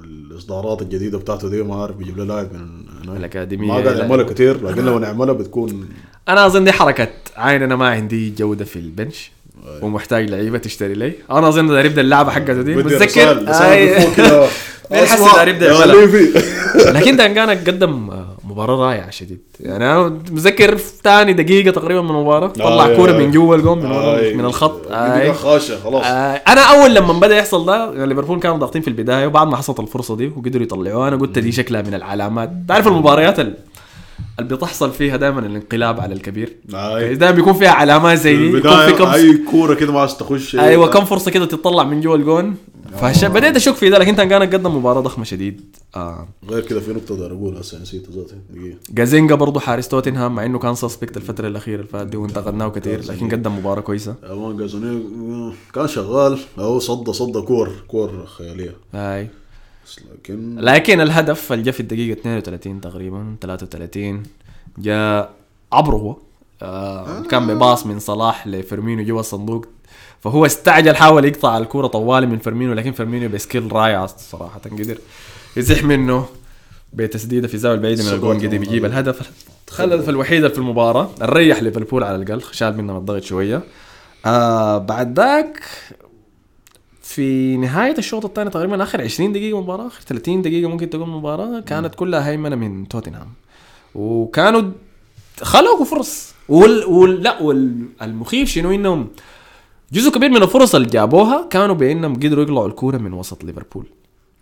[0.04, 2.81] الإصدارات الجديدة بتاعته دي ما عارف بيجيب له لاعب من
[3.12, 3.20] هناك.
[3.20, 4.00] الأكاديمية ما قاعد لا.
[4.02, 5.90] يعملها كثير لكن لما نعملها بتكون
[6.30, 9.32] أنا أظن دي حركة عين أنا ما عندي جودة في البنش
[9.82, 12.76] ومحتاج لعيبة تشتري لي أنا أظن ده يبدا اللعبة حقته دي
[15.66, 16.44] يا يعملها؟ ليفي.
[16.92, 18.10] لكن تانجانجا قدم
[18.52, 22.96] آه، مباراة رائعة شديد يعني أنا متذكر في ثاني دقيقة تقريبا من المباراة طلع آي،
[22.96, 23.18] كورة آي.
[23.26, 24.34] من جوا الجون من, آي.
[24.34, 25.34] من الخط بدي آي.
[25.34, 26.36] خاشة خلاص آي.
[26.48, 30.16] أنا أول لما بدأ يحصل ده ليفربول كانوا ضاغطين في البداية وبعد ما حصلت الفرصة
[30.16, 33.54] دي وقدروا يطلعوها أنا قلت دي شكلها من العلامات تعرف المباريات ال-
[34.40, 37.16] اللي بتحصل فيها دائما الانقلاب على الكبير آي.
[37.16, 40.18] دائما بيكون فيها علامات زي دي يكون في كم البدايه أي كورة كده ما عايز
[40.18, 42.56] تخش أيوه كم فرصة كده تطلع من جوا الجون
[42.98, 43.26] فش...
[43.26, 45.76] بديت أشك في ده لكن كان قدم مباراة ضخمة شديد.
[45.96, 46.28] آه.
[46.50, 48.78] غير كده في نقطة دار أقول هسه نسيت ذاتي دقيقة.
[48.90, 53.30] جازانيجا برضه حارس توتنهام مع إنه كان suspect الفترة الأخيرة اللي فاتت وانتقدناه كثير لكن
[53.32, 54.16] قدم مباراة كويسة.
[54.32, 58.76] أمان جازوني كان شغال هو صد صد كور كور خيالية.
[58.94, 59.28] هاي.
[60.14, 64.24] لكن لكن الهدف اللي جاء في الدقيقة 32 تقريبا 33
[64.78, 65.34] جاء
[65.72, 66.16] عبره هو.
[66.62, 69.66] آه كان بباص من صلاح لفيرمينو جوا الصندوق.
[70.20, 74.98] فهو استعجل حاول يقطع الكرة طوالي من فيرمينو لكن فيرمينو ب skill رائع صراحة قدر
[75.58, 76.26] يزح منه
[76.94, 79.32] بتسديدة في زاوية بعيدة من الجون قدر يجيب الهدف.
[79.80, 83.64] الهدف الوحيد في المباراة الريح ليفربول على الاقل شال منهم الضغط شوية.
[84.26, 85.64] آه بعد ذاك
[87.02, 91.60] في نهاية الشوط الثاني تقريبا آخر 20 دقيقة مباراة آخر 30 دقيقة ممكن تقول مباراة
[91.60, 93.28] كانت كلها هيمنة من توتنهام.
[93.96, 94.72] وكانوا
[95.42, 96.34] خلقوا فرص.
[96.52, 96.86] وال...
[96.86, 97.24] وال...
[97.24, 99.08] لا والمخيف شنو؟ إنهم
[99.94, 103.86] جزء كبير من الفرص اللي جابوها كانوا بإنهم قدروا يقلعوا الكورة من وسط ليفربول.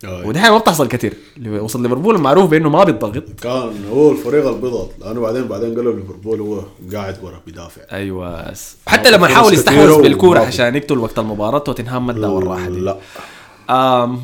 [0.05, 0.27] آه.
[0.27, 1.13] ودي حاجة ما بتحصل كثير
[1.45, 3.23] وسط ليفربول معروف بإنه ما بيضغط.
[3.41, 6.61] كان هو الفريق اللي بيضغط لأنه بعدين بعدين قالوا ليفربول هو
[6.93, 8.53] قاعد ورا بيدافع أيوه.
[8.87, 12.97] حتى لما حاول يستحوذ بالكورة عشان يقتل وقت المباراة توتنهام ما دي لا.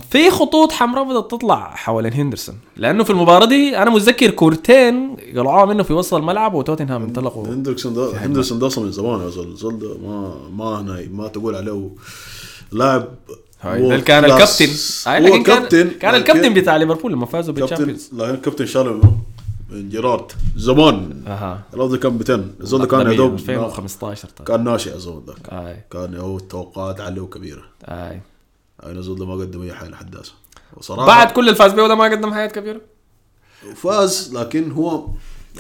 [0.10, 2.56] في خطوط حمراء بدات تطلع حوالين هندرسون.
[2.78, 7.48] لأنه في المباراة دي أنا متذكر كورتين قلعوها منه في وسط الملعب وتوتنهام انطلقوا.
[7.48, 9.56] هندرسون ده هندرسون ده أصلا من زمان يا زول.
[9.56, 11.90] زول ده ما ما هنا ما تقول عليه.
[12.72, 13.08] لاعب
[13.62, 14.26] هاي ده كان.
[14.26, 14.70] الكابتن.
[15.08, 15.90] هو كابتن.
[15.90, 18.10] كان الكابتن بتاع ليفربول لما فازوا بال Champions.
[18.14, 19.18] لا كابتن شالو منه
[19.70, 20.32] من جيرارد.
[20.56, 21.24] زمان.
[21.28, 21.62] أها.
[21.74, 24.48] ده كان 200 الزول ده كان يا دوب 2015 طيب.
[24.48, 28.22] كان ناشئ الزول ذاك اي كان هو التوقعات عليه كبيره اي
[28.84, 30.34] الزول ده ما قدم أي حاجة لحد هسه
[30.78, 32.82] وصراحة بعد كل اللي فاز بيه ده ما قدم حياه كبيرة؟
[33.76, 35.08] فاز لكن هو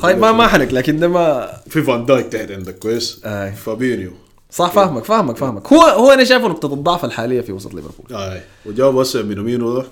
[0.01, 3.51] طيب ما ما حنك لكن ده ما في فان دايك تحت عندك كويس؟ آي.
[3.51, 4.12] فابينيو.
[4.51, 5.73] صح فاهمك فاهمك فاهمك.
[5.73, 8.15] هو هو أنا شايفه نقطة الضعف الحالية في وسط ليفربول.
[8.15, 8.41] أي.
[8.65, 9.86] وجابوا هسه مينامينو ده.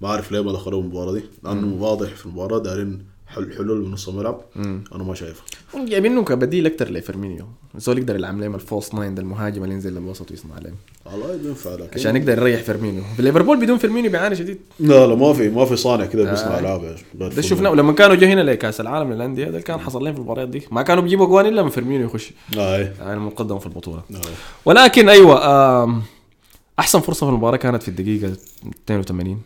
[0.00, 3.04] ما أعرف ليه ما دخلوه المباراة دي لأنه واضح في المباراة دارين
[3.34, 4.40] حلول من نص الملعب.
[4.94, 5.42] أنا ما شايفه.
[5.76, 7.46] جايبينه كبديل أكثر لفيرمينيو.
[7.76, 11.36] زول يقدر يلعب لهم ال false nine ده المهاجم اللي ينزل للوسط ويصنع لهم والله
[11.36, 13.02] بينفع لكن عشان يقدر يريح فيرمينيو.
[13.16, 14.58] في ليفربول بدون فيرمينيو بيعاني شديد.
[14.80, 16.84] لا لا ما في ما في صانع كده بيصنع لعب.
[16.84, 20.12] يا غير ده شفناه لما كانوا جو هنا لكاس العالم للأندية ده كان حصل لهم
[20.12, 20.62] في المباريات دي.
[20.70, 22.32] ما كانوا بيجيبوا اجوان إلا من فيرمينيو يخش.
[22.54, 24.02] اي يعني المقدم في البطولة.
[24.10, 24.20] اي
[24.64, 26.02] ولكن أيوه
[26.78, 28.32] أحسن فرصة في المباراة كانت في الدقيقة
[28.84, 29.36] 82 آه،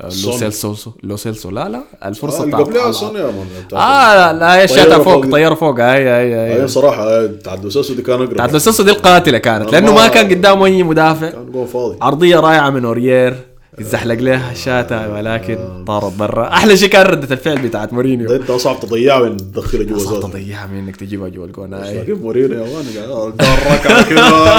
[0.00, 0.10] لو.
[0.10, 3.46] سيلسو لو سيلسو لا لا الفرصه بتاعت قبلها سون يا man
[3.80, 5.26] آه لا هي شاتها فوق.
[5.26, 5.86] طياره فوق اي
[6.20, 9.38] اي هي اي صراحة بتاعت لو سيلسو دي كان اقرب بتاعت لو سيلسو دي القاتله
[9.38, 13.36] كانت لأنه ما كان قدامه اي مدافع كان جول فاضي عرضيه رائعه من اوريير
[13.78, 16.48] يتزحلق لها شاتا ولكن طارت برا.
[16.48, 18.30] أحلى شيء كان ردة الفعل بتاعت مورينيو.
[18.30, 21.74] أنت صعب تضيعها من تدخلها جوا زول تضيعها منك تجيبها جوا الجون.
[21.74, 23.10] لكن مورينيو يا man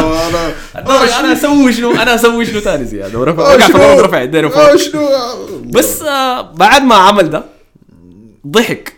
[0.06, 3.56] وأنا أنا أسوي شنو؟ أنا أسوي شنو ثاني زيادة؟ ورفع
[3.96, 4.76] رفع يدينه فوق.
[4.76, 5.10] شنو؟
[5.66, 7.44] بس آه، بعد ما عمل ده
[8.48, 8.94] ضحك.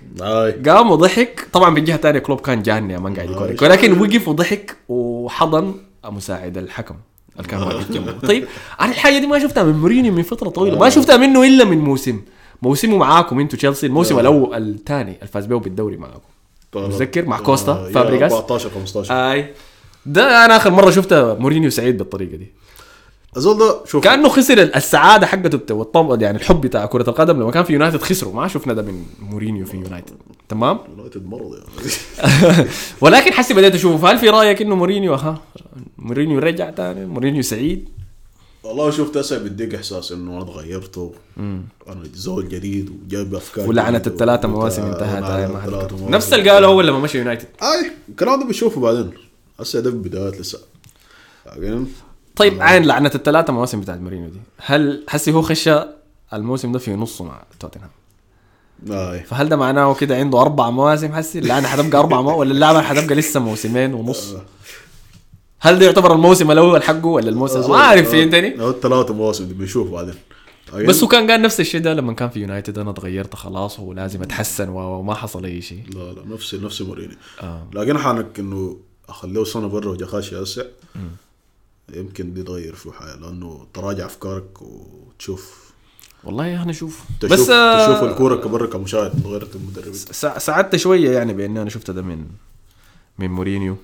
[0.68, 1.48] قام وضحك.
[1.54, 5.74] طبعا بالجهه الثانية كلوب كان جاني ما قاعد يكورك ولكن وقف وضحك وحضن
[6.06, 6.96] مساعد الحكم.
[7.40, 8.48] اللي كان واقف جنبه طيب
[8.82, 10.80] أنا الحاجة دي ما شفتها من مورينيو من فترة طويلة.
[10.80, 12.22] ما شفتها منه إلا من موسم.
[12.62, 14.22] موسمه معاكم أنتوا تشيلسي الموسم آه.
[14.22, 16.20] الأول الثاني اللي فاز به بالدوري معاكم.
[16.76, 19.54] متذكر؟ مع كوستا، آه، يا فابريغاس؟ 14 15 آي.
[20.06, 22.48] ده أنا آخر مرة شفته مورينيو سعيد بالطريقة دي.
[23.38, 24.04] الزول ده شوف.
[24.04, 28.34] كأنه خسر السعادة حقته والطم يعني الحب بتاع كرة القدم لما كان في يونايتد خسروا.
[28.34, 30.16] ما شفنا ده من مورينيو في يونايتد.
[30.50, 32.68] تمام؟ يونايتد مرض يعني.
[33.02, 35.42] ولكن حسي بديت أشوف هل في رأيك إنه مورينيو ها
[35.98, 37.90] مورينيو رجع تاني؟ مورينيو سعيد؟
[38.64, 44.48] والله شفت هسه بديك إحساس إنه أنا تغيرته أنا زول جديد وجايب أفكار ولعنه الثلاثة
[44.48, 47.48] مواسم انتهت ما نفس اللي قاله اول لما مشى يونايتد.
[47.62, 49.12] أي الكلام ده بنشوفه بعدين.
[49.60, 50.60] هسه ده في بدايات لسه.
[52.36, 54.40] طيب عين لعنة الثلاثة مواسم بتاعت مورينيو دي.
[54.58, 55.70] هل حسي هو خش
[56.34, 57.90] الموسم ده في نصه مع توتنهام؟
[58.92, 62.82] اي فهل ده معناه كده عنده أربع مواسم حسي اللعنه حتبقى أربع مواسم ولا اللعبه
[62.82, 64.36] حتبقى لسه موسمين ونص.
[65.60, 69.54] هل ده يعتبر الموسم الأول حقه ولا الموسم ما أعرف فهمتني هو الثلاثة مواسم دي
[69.54, 70.16] بنشوف بعدين.
[70.74, 74.22] بس هو كان قال نفس الشيء ده لما كان في يونايتد أنا تغيرت خلاص ولازم
[74.22, 75.84] أتحسن وما حصل أي شيء.
[75.94, 77.18] لا لا نفس نفس مورينيو.
[77.42, 77.68] آه.
[77.74, 78.78] لكن حانك إنه
[79.10, 80.66] أخليه سنة برا وجا خاشي هسه
[81.94, 85.69] يمكن دي تغير في حاجة لأنه تراجع أفكارك وتشوف
[86.24, 87.00] والله إحنا نشوف.
[87.20, 91.70] تشوف بس آه، تشوف الكورة كبرا كمشاهد غيرت المدربين سع- سعدت شوية يعني بإني أنا
[91.70, 92.26] شفت ده من
[93.20, 93.76] من مورينيو.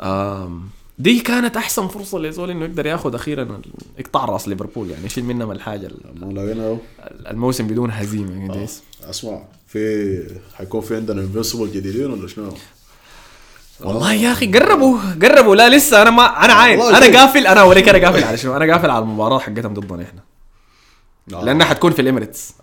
[0.00, 3.60] آم دي كانت أحسن فرصة لزول إنه يقدر ياخذ أخيرا
[3.98, 5.90] يقطع رأس ليفربول يعني يشيل منهم الحاجة
[7.30, 10.22] الموسم بدون هزيمة كويس أسمع في
[10.54, 12.54] حيكون في عندنا انفنسبل جديدين ولا شنو؟
[13.80, 17.18] والله يا أخي قربوا قربوا لا لسه أنا ما أنا عاين والله أنا.
[17.20, 20.20] قافل أنا اوريك أنا قافل على شنو؟ أنا قافل على المباراة حقتهم ضدنا إحنا.
[21.28, 22.54] لأنها حتكون في الإميريتس.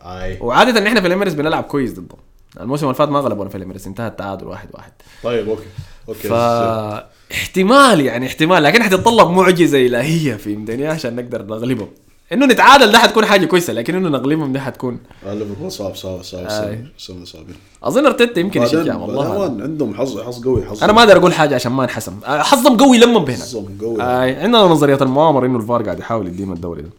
[0.42, 2.20] وعادة إحنا في الإميريتس بنلعب كويس ضدهم
[2.60, 4.92] الموسم اللي فات ما غلبونا في الإميريتس انتهى التعادل واحد واحد.
[5.24, 5.64] طيب أوكي.
[6.10, 6.28] أوكي.
[6.28, 11.88] فاحتمال يعني احتمال لكن حتتطلب معجزة إلهية في مدنيا عشان نقدر نغلبهم
[12.34, 16.22] إنه نتعادل ده حتكون حاجة كويسة لكن إنه نغلبهم ده حتكون آه، ليفربول صعب صعب
[16.24, 16.48] صعب آي.
[16.48, 21.00] صعب سنه صعبين أظن أرتيتا يمكن يشجع والله عندهم حظ حظ قوي حظ أنا ما
[21.00, 22.14] أقدر أقول حاجة عشان ما انحسم.
[22.26, 24.02] آه، حظهم قوي لما بهنا حظهم قوي.
[24.02, 26.90] آه عندنا نظرية المؤامرة إنه الفار قاعد يحاول يدينا الدوري ده.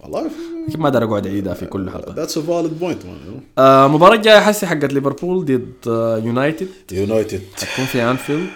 [0.00, 0.30] والله.
[0.68, 2.14] أكيد ما أقدر أقعد اعيدها في كل حلقة.
[2.14, 3.02] that's a valid point
[3.94, 5.72] مباراة جاية حسي حقت ليفربول ضد
[6.24, 8.50] يونايتد يونايتد حتكون في انفيلد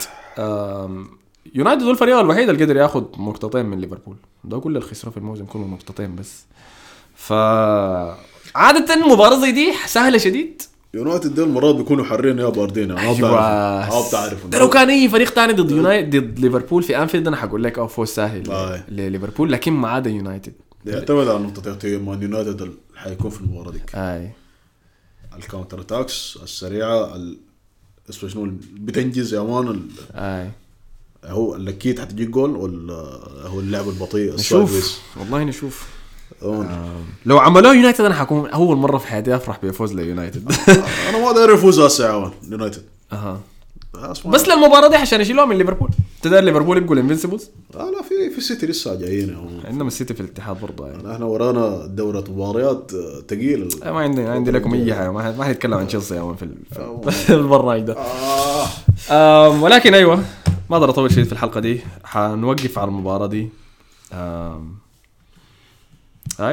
[1.54, 4.16] يونايتد هو الفريق الوحيد اللي قدر ياخذ نقطتين من ليفربول.
[4.44, 6.44] ده كل اللي خسروا في الموسم كله نقطتين بس.
[7.14, 7.32] ف
[8.54, 10.62] عادة مباراة زي دي سهلة شديد.
[10.94, 13.18] يونايتد ديل مرات بيكونوا حارين يا باردين ما أيوه.
[13.18, 17.26] بتعرف ما بتعرف ده لو كان أي فريق تاني ضد يونايتد ضد ليفربول في انفيلد
[17.26, 18.42] أنا حقول لك آه فوز سهل.
[18.88, 20.52] لليفربول لكن ما عدا يونايتد
[20.86, 24.30] يعتمد على نقطة مان يونايتد اللي حيكون في المباراة دي أي.
[25.36, 27.38] ال counter attacks السريعة ال...
[28.10, 29.82] اسمه شنو بتنجز يا man ال...
[30.14, 30.50] أي.
[31.24, 32.94] هو الاكيد حتجيك جول ولا
[33.46, 35.00] هو اللعب البطيء نشوف.
[35.16, 35.88] والله نشوف.
[36.42, 37.00] آه.
[37.26, 40.52] لو عملوه يونايتد أنا حكون أول مرة في حياتي أفرح بفوز ليونايتد.
[41.08, 42.82] أنا ما داير يفوز هسه يا man يونايتد.
[43.12, 43.40] أها.
[44.26, 45.90] بس للمباراة دي عشان يشيلوها من ليفربول.
[46.22, 49.60] تدار ليفربول يبقوا ال Invincibles آه لا في في السيتي لسه جايين.
[49.64, 51.12] عندنا السيتي في الاتحاد برضه يعني.
[51.12, 52.90] إحنا ورانا دورة مباريات
[53.30, 56.34] ثقيلة ما عندي ما عندي لكم أي حاجة ما ما حنتكلم عن تشيلسي يا man
[56.36, 57.96] في ال- في البرنامج ده.
[57.96, 58.66] آه.
[59.50, 60.16] أم ولكن أيوه
[60.70, 61.80] ما أقدر أطول شيء في الحلقة دي.
[62.04, 63.48] حنوقف على المباراة دي.
[64.12, 64.60] هاي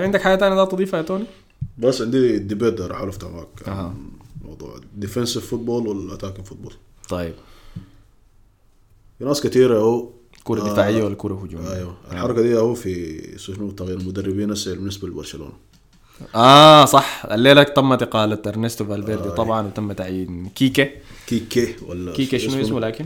[0.04, 1.26] عندك حاجة ثانية تضيفها يا توني؟
[1.78, 3.90] بس عندي ال debate ده راح افتح معك
[4.46, 6.74] موضوع defensive football ولا attacking football
[7.10, 7.34] طيب.
[9.20, 10.10] في ناس كثيرة أهو
[10.44, 10.74] كرة آه.
[10.74, 15.52] دفاعية ولا كرة هجومية؟ أيوه الحركة دي أهو في شنو؟ تغيير المدربين هسه بالنسبة لبرشلونة
[16.36, 17.26] آه صح.
[17.32, 20.90] الليلة تم إقالة إرنستو فالفيردي طبعا وتم تعيين كيكا
[21.28, 23.06] كيكي ولا كيكا شنو اسمه؟ لكن؟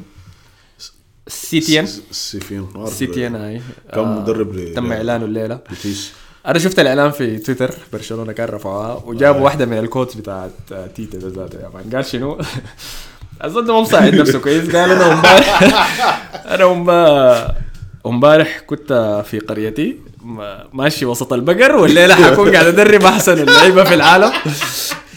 [1.28, 1.86] سيتيان.
[1.86, 2.94] س- سيفيان ما أعرف.
[2.94, 3.62] سيتيان هاي
[3.94, 5.60] كان مدرب ل- تم إعلانه الليلة.
[5.70, 6.12] بيتيس.
[6.48, 11.60] أنا شفت الإعلان في تويتر برشلونة كان رفعوها وجابوا واحدة من ال quotes بتاعته ذاته.
[11.60, 12.38] يا man قال شنو؟
[13.52, 14.76] ده ما مساعد نفسه كويس.
[14.76, 15.64] قال أنا امبارح
[16.56, 16.64] أنا
[18.06, 19.98] امبارح كنت في قريتي.
[20.26, 24.32] ما- ماشي وسط البقر والليلة حكون قاعد ادرب أحسن اللعيبة في العالم.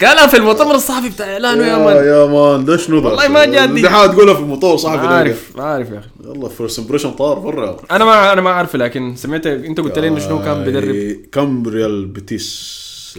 [0.01, 3.45] قالها في المؤتمر الصحفي بتاع اعلانه يا مان يا man ده شنو ده والله ما
[3.45, 3.81] جادي.
[3.81, 4.41] دي حاجة تقولها في
[4.77, 5.13] صاحبي ده.
[5.13, 6.07] عارف ما عارف يا أخي.
[6.25, 7.77] يلا first impression طار برا.
[7.91, 11.15] أنا ما أنا ما عارف لكن سمعت أنت قلت لي إنه شنو كان بيدرب؟ آه،
[11.31, 11.63] كم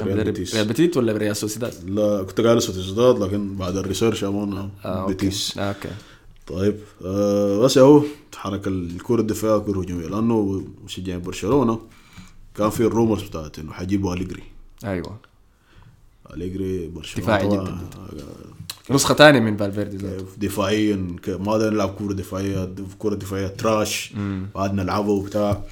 [0.02, 0.54] ريال بيتيس.
[0.54, 4.70] ريال بيتيس ولا ريال سوسيداد؟ لا كنت قايل سوسيداد لكن بعد ال research يا man
[4.84, 5.06] آه،.
[5.06, 5.58] بيتيس.
[5.58, 5.88] آه، okay.
[6.46, 8.02] طيب آه بس اهو
[8.36, 10.06] حركة الكرة الدفاعية كرة هجومية.
[10.06, 11.80] لأنه مشجعين برشلونة
[12.54, 14.42] كان في ال rumors بتاعت إنه حيجيبوا أليجري.
[14.84, 15.16] أيوه.
[16.34, 17.70] أليجري برشلونة دفاعي جداً.
[17.70, 19.98] آه، نسخة ثانية من فالفيردي
[20.36, 24.12] دفاعيا ما دا نلعب كورة دفاعية كورة دفاعية trash
[24.54, 25.62] بعد نلعبه وبتاع.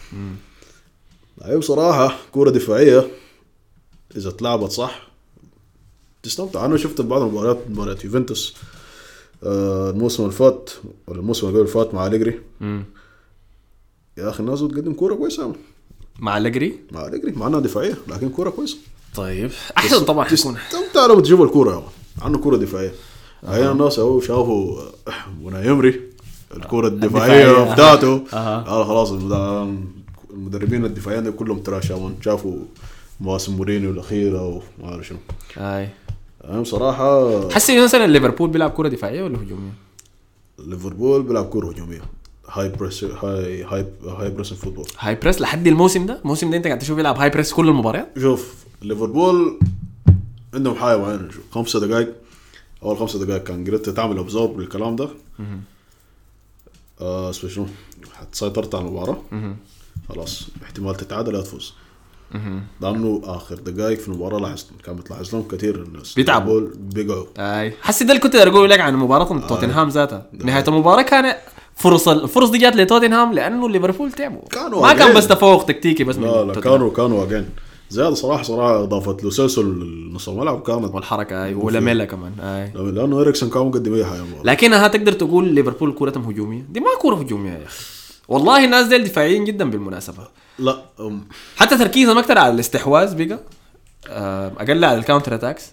[1.45, 3.07] أيوه بصراحة كورة دفاعية
[4.17, 5.03] إذا اتلعبت صح
[6.23, 8.55] تستمتع أنا شفت بعض المباريات مباريات يوفنتوس
[9.45, 10.71] آه، الموسم اللي فات
[11.07, 12.85] ولا الموسم اللي قبل فات مع أليجري مم.
[14.19, 15.53] يا أخي الناس بتقدم كورة كويسة
[16.19, 18.77] مع أليجري مع أليجري مع إنها دفاعية لكن كورة كويسة
[19.15, 21.83] طيب أحسن طبعا حيكون تستمتع لما تجيب الكورة يا.
[22.25, 22.93] عنه كورة دفاعية
[23.49, 25.13] أحيانا الناس أهو شافوا آه،
[25.45, 26.01] منى يمري
[26.57, 27.45] الكورة الدفاعية.
[27.51, 28.61] الدفاعية بتاعته أها.
[28.63, 29.85] قال خلاص المد-
[30.31, 32.15] المدربين الدفاعيين كلهم تراش يا مان.
[32.25, 32.59] شافوا
[33.21, 35.19] مواسم مورينيو الأخيرة وما أعرف شنو.
[35.57, 35.89] أي.
[36.45, 39.73] أنا بصراحة حسي مثلا ليفربول بيلعب كرة دفاعية ولا هجومية؟
[40.59, 42.03] ليفربول بيلعب كورة هجومية.
[42.51, 46.67] high press high high high press football high press لحد الموسم ده؟ الموسم ده أنت
[46.67, 49.59] قاعد تشوف يلعب high press كل المباريات؟ شوف ليفربول
[50.55, 52.15] عندهم حاجة معينة شوف خمسة دقائق
[52.83, 55.09] أول خمسة دقائق كان قدرت تعمل absorb للكلام ده.
[57.01, 57.67] آه اسمه شنو؟
[58.33, 59.23] سيطرت على المباراة.
[60.09, 61.75] خلاص احتمال تتعادل لا تفوز.
[62.81, 66.15] لأنه آخر دقائق في المباراة لاحظت كان بتلاحظ لهم كثير الناس.
[66.15, 66.61] بيتعبوا.
[66.75, 67.27] بيقعوا.
[67.39, 67.73] أي.
[67.83, 70.27] حسي ده اللي كنت أقول لك عن مباراة توتنهام ذاتها.
[70.33, 71.35] نهاية المباراة كان
[71.77, 74.49] فرص الفرص دي جات لتوتنهام لأنه ليفربول تعبوا.
[74.51, 75.17] كانوا ما كان.
[75.17, 76.61] بس تفوق تكتيكي بس من لا لا.
[76.61, 77.49] كانوا كانوا واقعين
[77.91, 79.63] زيادة صراحة صراحة إضافة لوسيلسو
[80.13, 82.73] نص الملعب كانت والحركة أي ولاميلا كمان أي.
[82.93, 84.23] لأنه إريكسون كان مقدم أي حاجة.
[84.45, 87.96] لكنها تقدر تقول ليفربول كورتهم هجومية؟ دي ما كوره هجومية يا أخي.
[88.29, 90.29] والله الناس ديل دفاعيين جدا بالمناسبة.
[90.59, 93.41] لا أم، حتى تركيزهم أكثر على الاستحواذ بقى.
[94.09, 95.65] آه، أقل على ال counter attacks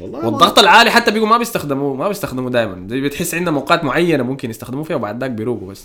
[0.00, 4.22] والله والضغط العالي حتى بيقوا ما بيستخدموه ما بيستخدموه دائما دي بتحس عندهم اوقات معينة
[4.22, 5.84] ممكن يستخدموه فيها وبعد ذاك بيروقوا بس.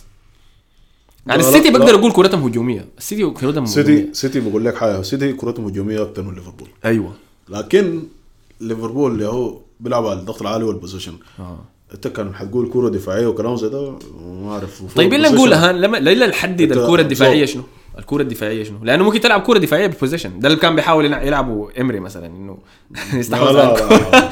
[1.28, 1.96] يعني لا، السيتي لا، بقدر.
[1.96, 2.88] أقول كورتهم هجومية.
[2.98, 4.14] السيتي كورتهم سيتي هجومية.
[4.14, 6.68] سيتي بقول لك حاجة سيتي كرتهم هجومية أكثر من ليفربول.
[6.86, 7.14] أيوه.
[7.50, 8.04] لكن
[8.62, 11.60] ليفربول اللي هو بيلعب على الضغط العالي وال possession آه.
[11.94, 13.92] انت كان حتقول كورة دفاعية وكلام زي ده
[14.44, 14.82] ما أعرف.
[14.96, 17.46] طيب إلا نقول ها لما لا نحدد الكورة الدفاعية.
[17.46, 17.64] شنو.
[18.00, 18.78] الكورة الدفاعية شنو.
[18.84, 22.26] لأنه ممكن تلعب كورة دفاعية بال possession ده اللي كان بيحاول يلع- يلعبوا إمري مثلا
[22.28, 22.58] إنه
[23.20, 24.30] يستحوذ لا, على الكورة.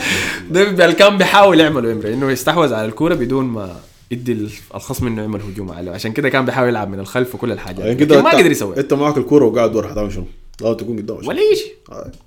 [0.52, 3.76] لا, ده اللي كان بيحاول يعمله إمري إنه يستحوذ على الكورة بدون ما
[4.12, 5.92] يدي الخصم إنه يعمل هجوم عليه.
[5.92, 7.86] عشان كده كان بيحاول يلعب من الخلف وكل الحاجات.
[7.86, 10.26] يعني ما قدر يسوي أنت معك الكورة وقاعد ورا حتعمل شنو؟
[10.62, 11.18] لا تكون قدام.
[11.28, 11.74] ولا شيء.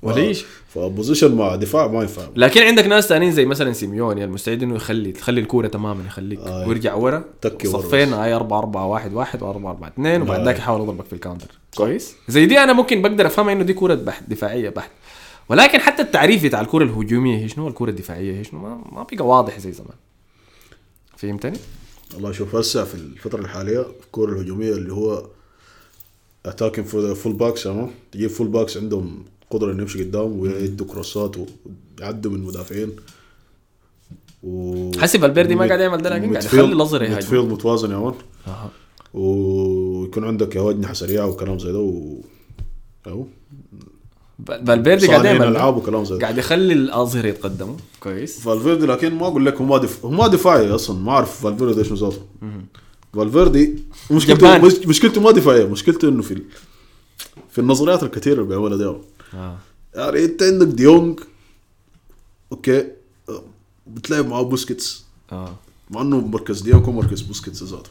[0.03, 0.47] ولا شيء.
[0.69, 4.75] ف possession مع دفاع ما ينفع لكن عندك ناس ثانيين زي مثلا سيميوني المستعد إنه
[4.77, 6.69] يخلي تخلي الكورة تماما يخليك آه.
[6.69, 8.13] ويرجع ورا تكي ورا صفين.
[8.13, 10.45] هاي 4 4 1 1 و 4 4 2 وبعد آه.
[10.45, 13.73] ذاك يحاول يضربك في ال counter كويس زي دي أنا ممكن بقدر أفهمها إنه دي
[13.73, 14.91] كورة بحت دفاعية بحت
[15.49, 19.27] ولكن حتى التعريف بتاع الكورة الهجومية هي شنو الكورة الدفاعية هي شنو ما, ما بقى
[19.27, 19.97] واضح زي زمان
[21.17, 21.59] فهمتني؟
[22.15, 25.27] والله شوف هسه في الفترة الحالية الكورة الهجومية اللي هو
[26.49, 26.85] attacking
[27.15, 31.37] full backs تمام تجيب full backs عندهم قدرة إنه يمشي قدام ويدوا كروسات
[32.01, 32.91] ويعدوا من المدافعين
[34.43, 37.15] و حسي فالفيردي ما قاعد يعمل ده لكن قاعد يخلي الأظهر يهاجم.
[37.15, 38.15] midfield متوازن يا man.
[38.47, 38.71] أها.
[39.15, 42.21] ويكون عندك يا اجنحة سريعة وكلام زي ده و
[43.07, 43.25] أهو.
[44.47, 46.21] فالفيردي قاعد يعمل ألعاب وكلام زي ده.
[46.21, 48.41] قاعد يخلي الاظهر يتقدموا كويس.
[48.41, 50.05] فالفيردي لكن ما أقول لك هو ما دف...
[50.05, 50.99] هو ما دفاعي أصلا.
[50.99, 52.17] ما أعرف فالفيردي إيش نظامه
[53.15, 53.79] فالفيردي
[54.11, 54.59] مشكلته.
[54.89, 56.43] مشكلته ما دفاعيه مشكلته إنه في.
[57.51, 58.85] في النظريات الكثيرة اللي بيعملها دي
[59.35, 59.57] آه.
[59.95, 61.21] يعني أنت عندك ديونج
[62.53, 62.85] okay
[63.87, 65.05] بتلعب معاه بوسكيتس.
[65.33, 65.55] آه.
[65.91, 67.91] مع إنه مركز ديونج هو مركز بوسكيتس ذاته.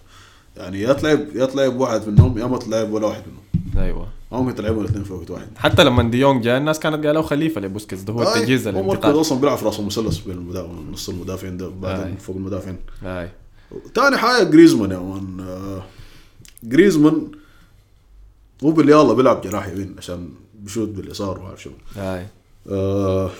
[0.57, 3.83] يعني يا تلعب يا تلعب واحد منهم يا ما تلعب ولا واحد منهم.
[3.85, 4.07] أيوه.
[4.31, 5.47] ما ممكن تلعبهم الاثنين في وقت واحد.
[5.57, 9.15] حتى لما ديونج جاء الناس كانت قالوا خليفة لبوسكيتس ده هو آي، التجهيز هو مركز
[9.15, 10.53] أصلا بيلعب في راس المثلث بين
[10.91, 11.69] نص المدافعين ده.
[11.69, 12.77] بعدين فوق المدافعين.
[13.03, 13.29] اي
[13.95, 15.39] تاني حاجة جريزمان يا man.
[15.39, 15.83] آه،
[16.63, 17.31] جريزمان
[18.63, 20.29] هو باللي يلا بيلعب جناح يمين عشان
[20.59, 22.27] بيشوت باليسار وما اعرف شنو اي
[22.71, 23.31] آه،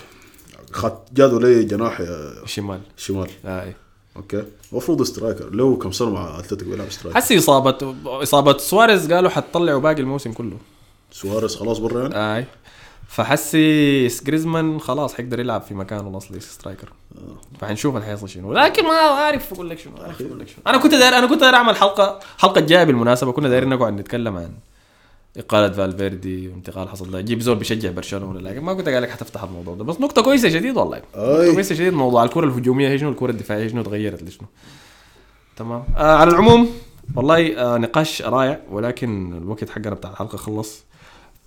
[0.71, 2.81] خد جادوا لي جناح آه، شمال.
[2.97, 3.29] شمال.
[3.45, 3.73] اي
[4.17, 4.43] okay.
[4.71, 5.49] المفروض striker.
[5.49, 10.31] له كم سنة مع أتلتيكو بيلعب striker؟ حسي اصابه إصابة سواريز قالوا حتطلعوا باقي الموسم
[10.31, 10.57] كله.
[11.11, 12.45] سواريز خلاص برا يعني؟ اي
[13.07, 16.93] فحسي جريزمان خلاص حيقدر يلعب في مكانه الاصلي striker.
[17.59, 18.53] فحنشوف اللي حيصل شنو.
[18.53, 20.57] لكن ما عارف أقول لك شنو عارف أقول لك شنو.
[20.67, 23.31] أنا كنت داير أنا كنت داير أعمل حلقه حلقة الجايه بالمناسبة.
[23.31, 24.51] كنا دايرين نقعد نتكلم عن
[25.37, 29.43] إقالة فالفيردي وانتقال حصل ده جيب زول بيشجع برشلونة لكن ما كنت قال لك حتفتح
[29.43, 29.83] الموضوع ده.
[29.83, 30.97] بس نقطة كويسة شديد والله.
[30.97, 31.53] نقطة أي.
[31.53, 31.93] كويسة شديد.
[31.93, 34.47] موضوع الكرة الهجومية هي شنو الكرة الدفاعية هي شنو تغيرت لشنو.
[35.57, 35.83] تمام.
[35.97, 36.69] آه على العموم
[37.15, 38.59] والله آه نقاش رائع.
[38.71, 40.83] ولكن الوقت حقنا بتاع الحلقة خلص.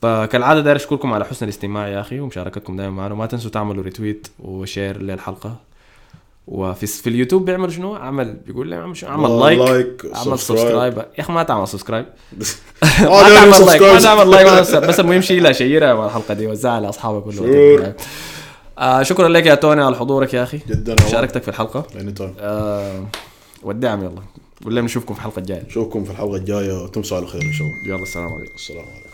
[0.02, 3.14] فكالعادة داير أشكركم على حسن الاستماع يا أخي ومشاركتكم دائما معنا.
[3.14, 5.56] وما تنسوا تعملوا retweet و share للحلقة.
[6.46, 10.98] وفي في اليوتيوب بيعمل شنو؟ عمل بيقول لي اعمل شنو؟ والله like like، اعمل subscribe.
[10.98, 12.06] يا أخي ما تعمل subscribe
[13.00, 13.82] ما ما تعمل like.
[13.82, 17.94] ما تعمل like بس المهم شيلها share ها مع الحلقة دي وزعها لاصحابك كلهم
[18.78, 20.60] آه شكرا لك يا توني على حضورك يا أخي.
[20.68, 20.96] جدا.
[21.06, 21.86] مشاركتك في الحلقة.
[22.00, 23.04] اني تايم آه
[23.62, 24.22] والدعم يلا.
[24.64, 25.62] قول لنا نشوفكم في الحلقة الجاية.
[25.62, 26.82] نشوفكم في الحلقة الجاية.
[26.82, 27.94] وتمسوا على خير إن شاء الله.
[27.94, 28.54] يلا السلام عليكم.
[28.54, 29.09] السلام عليكم.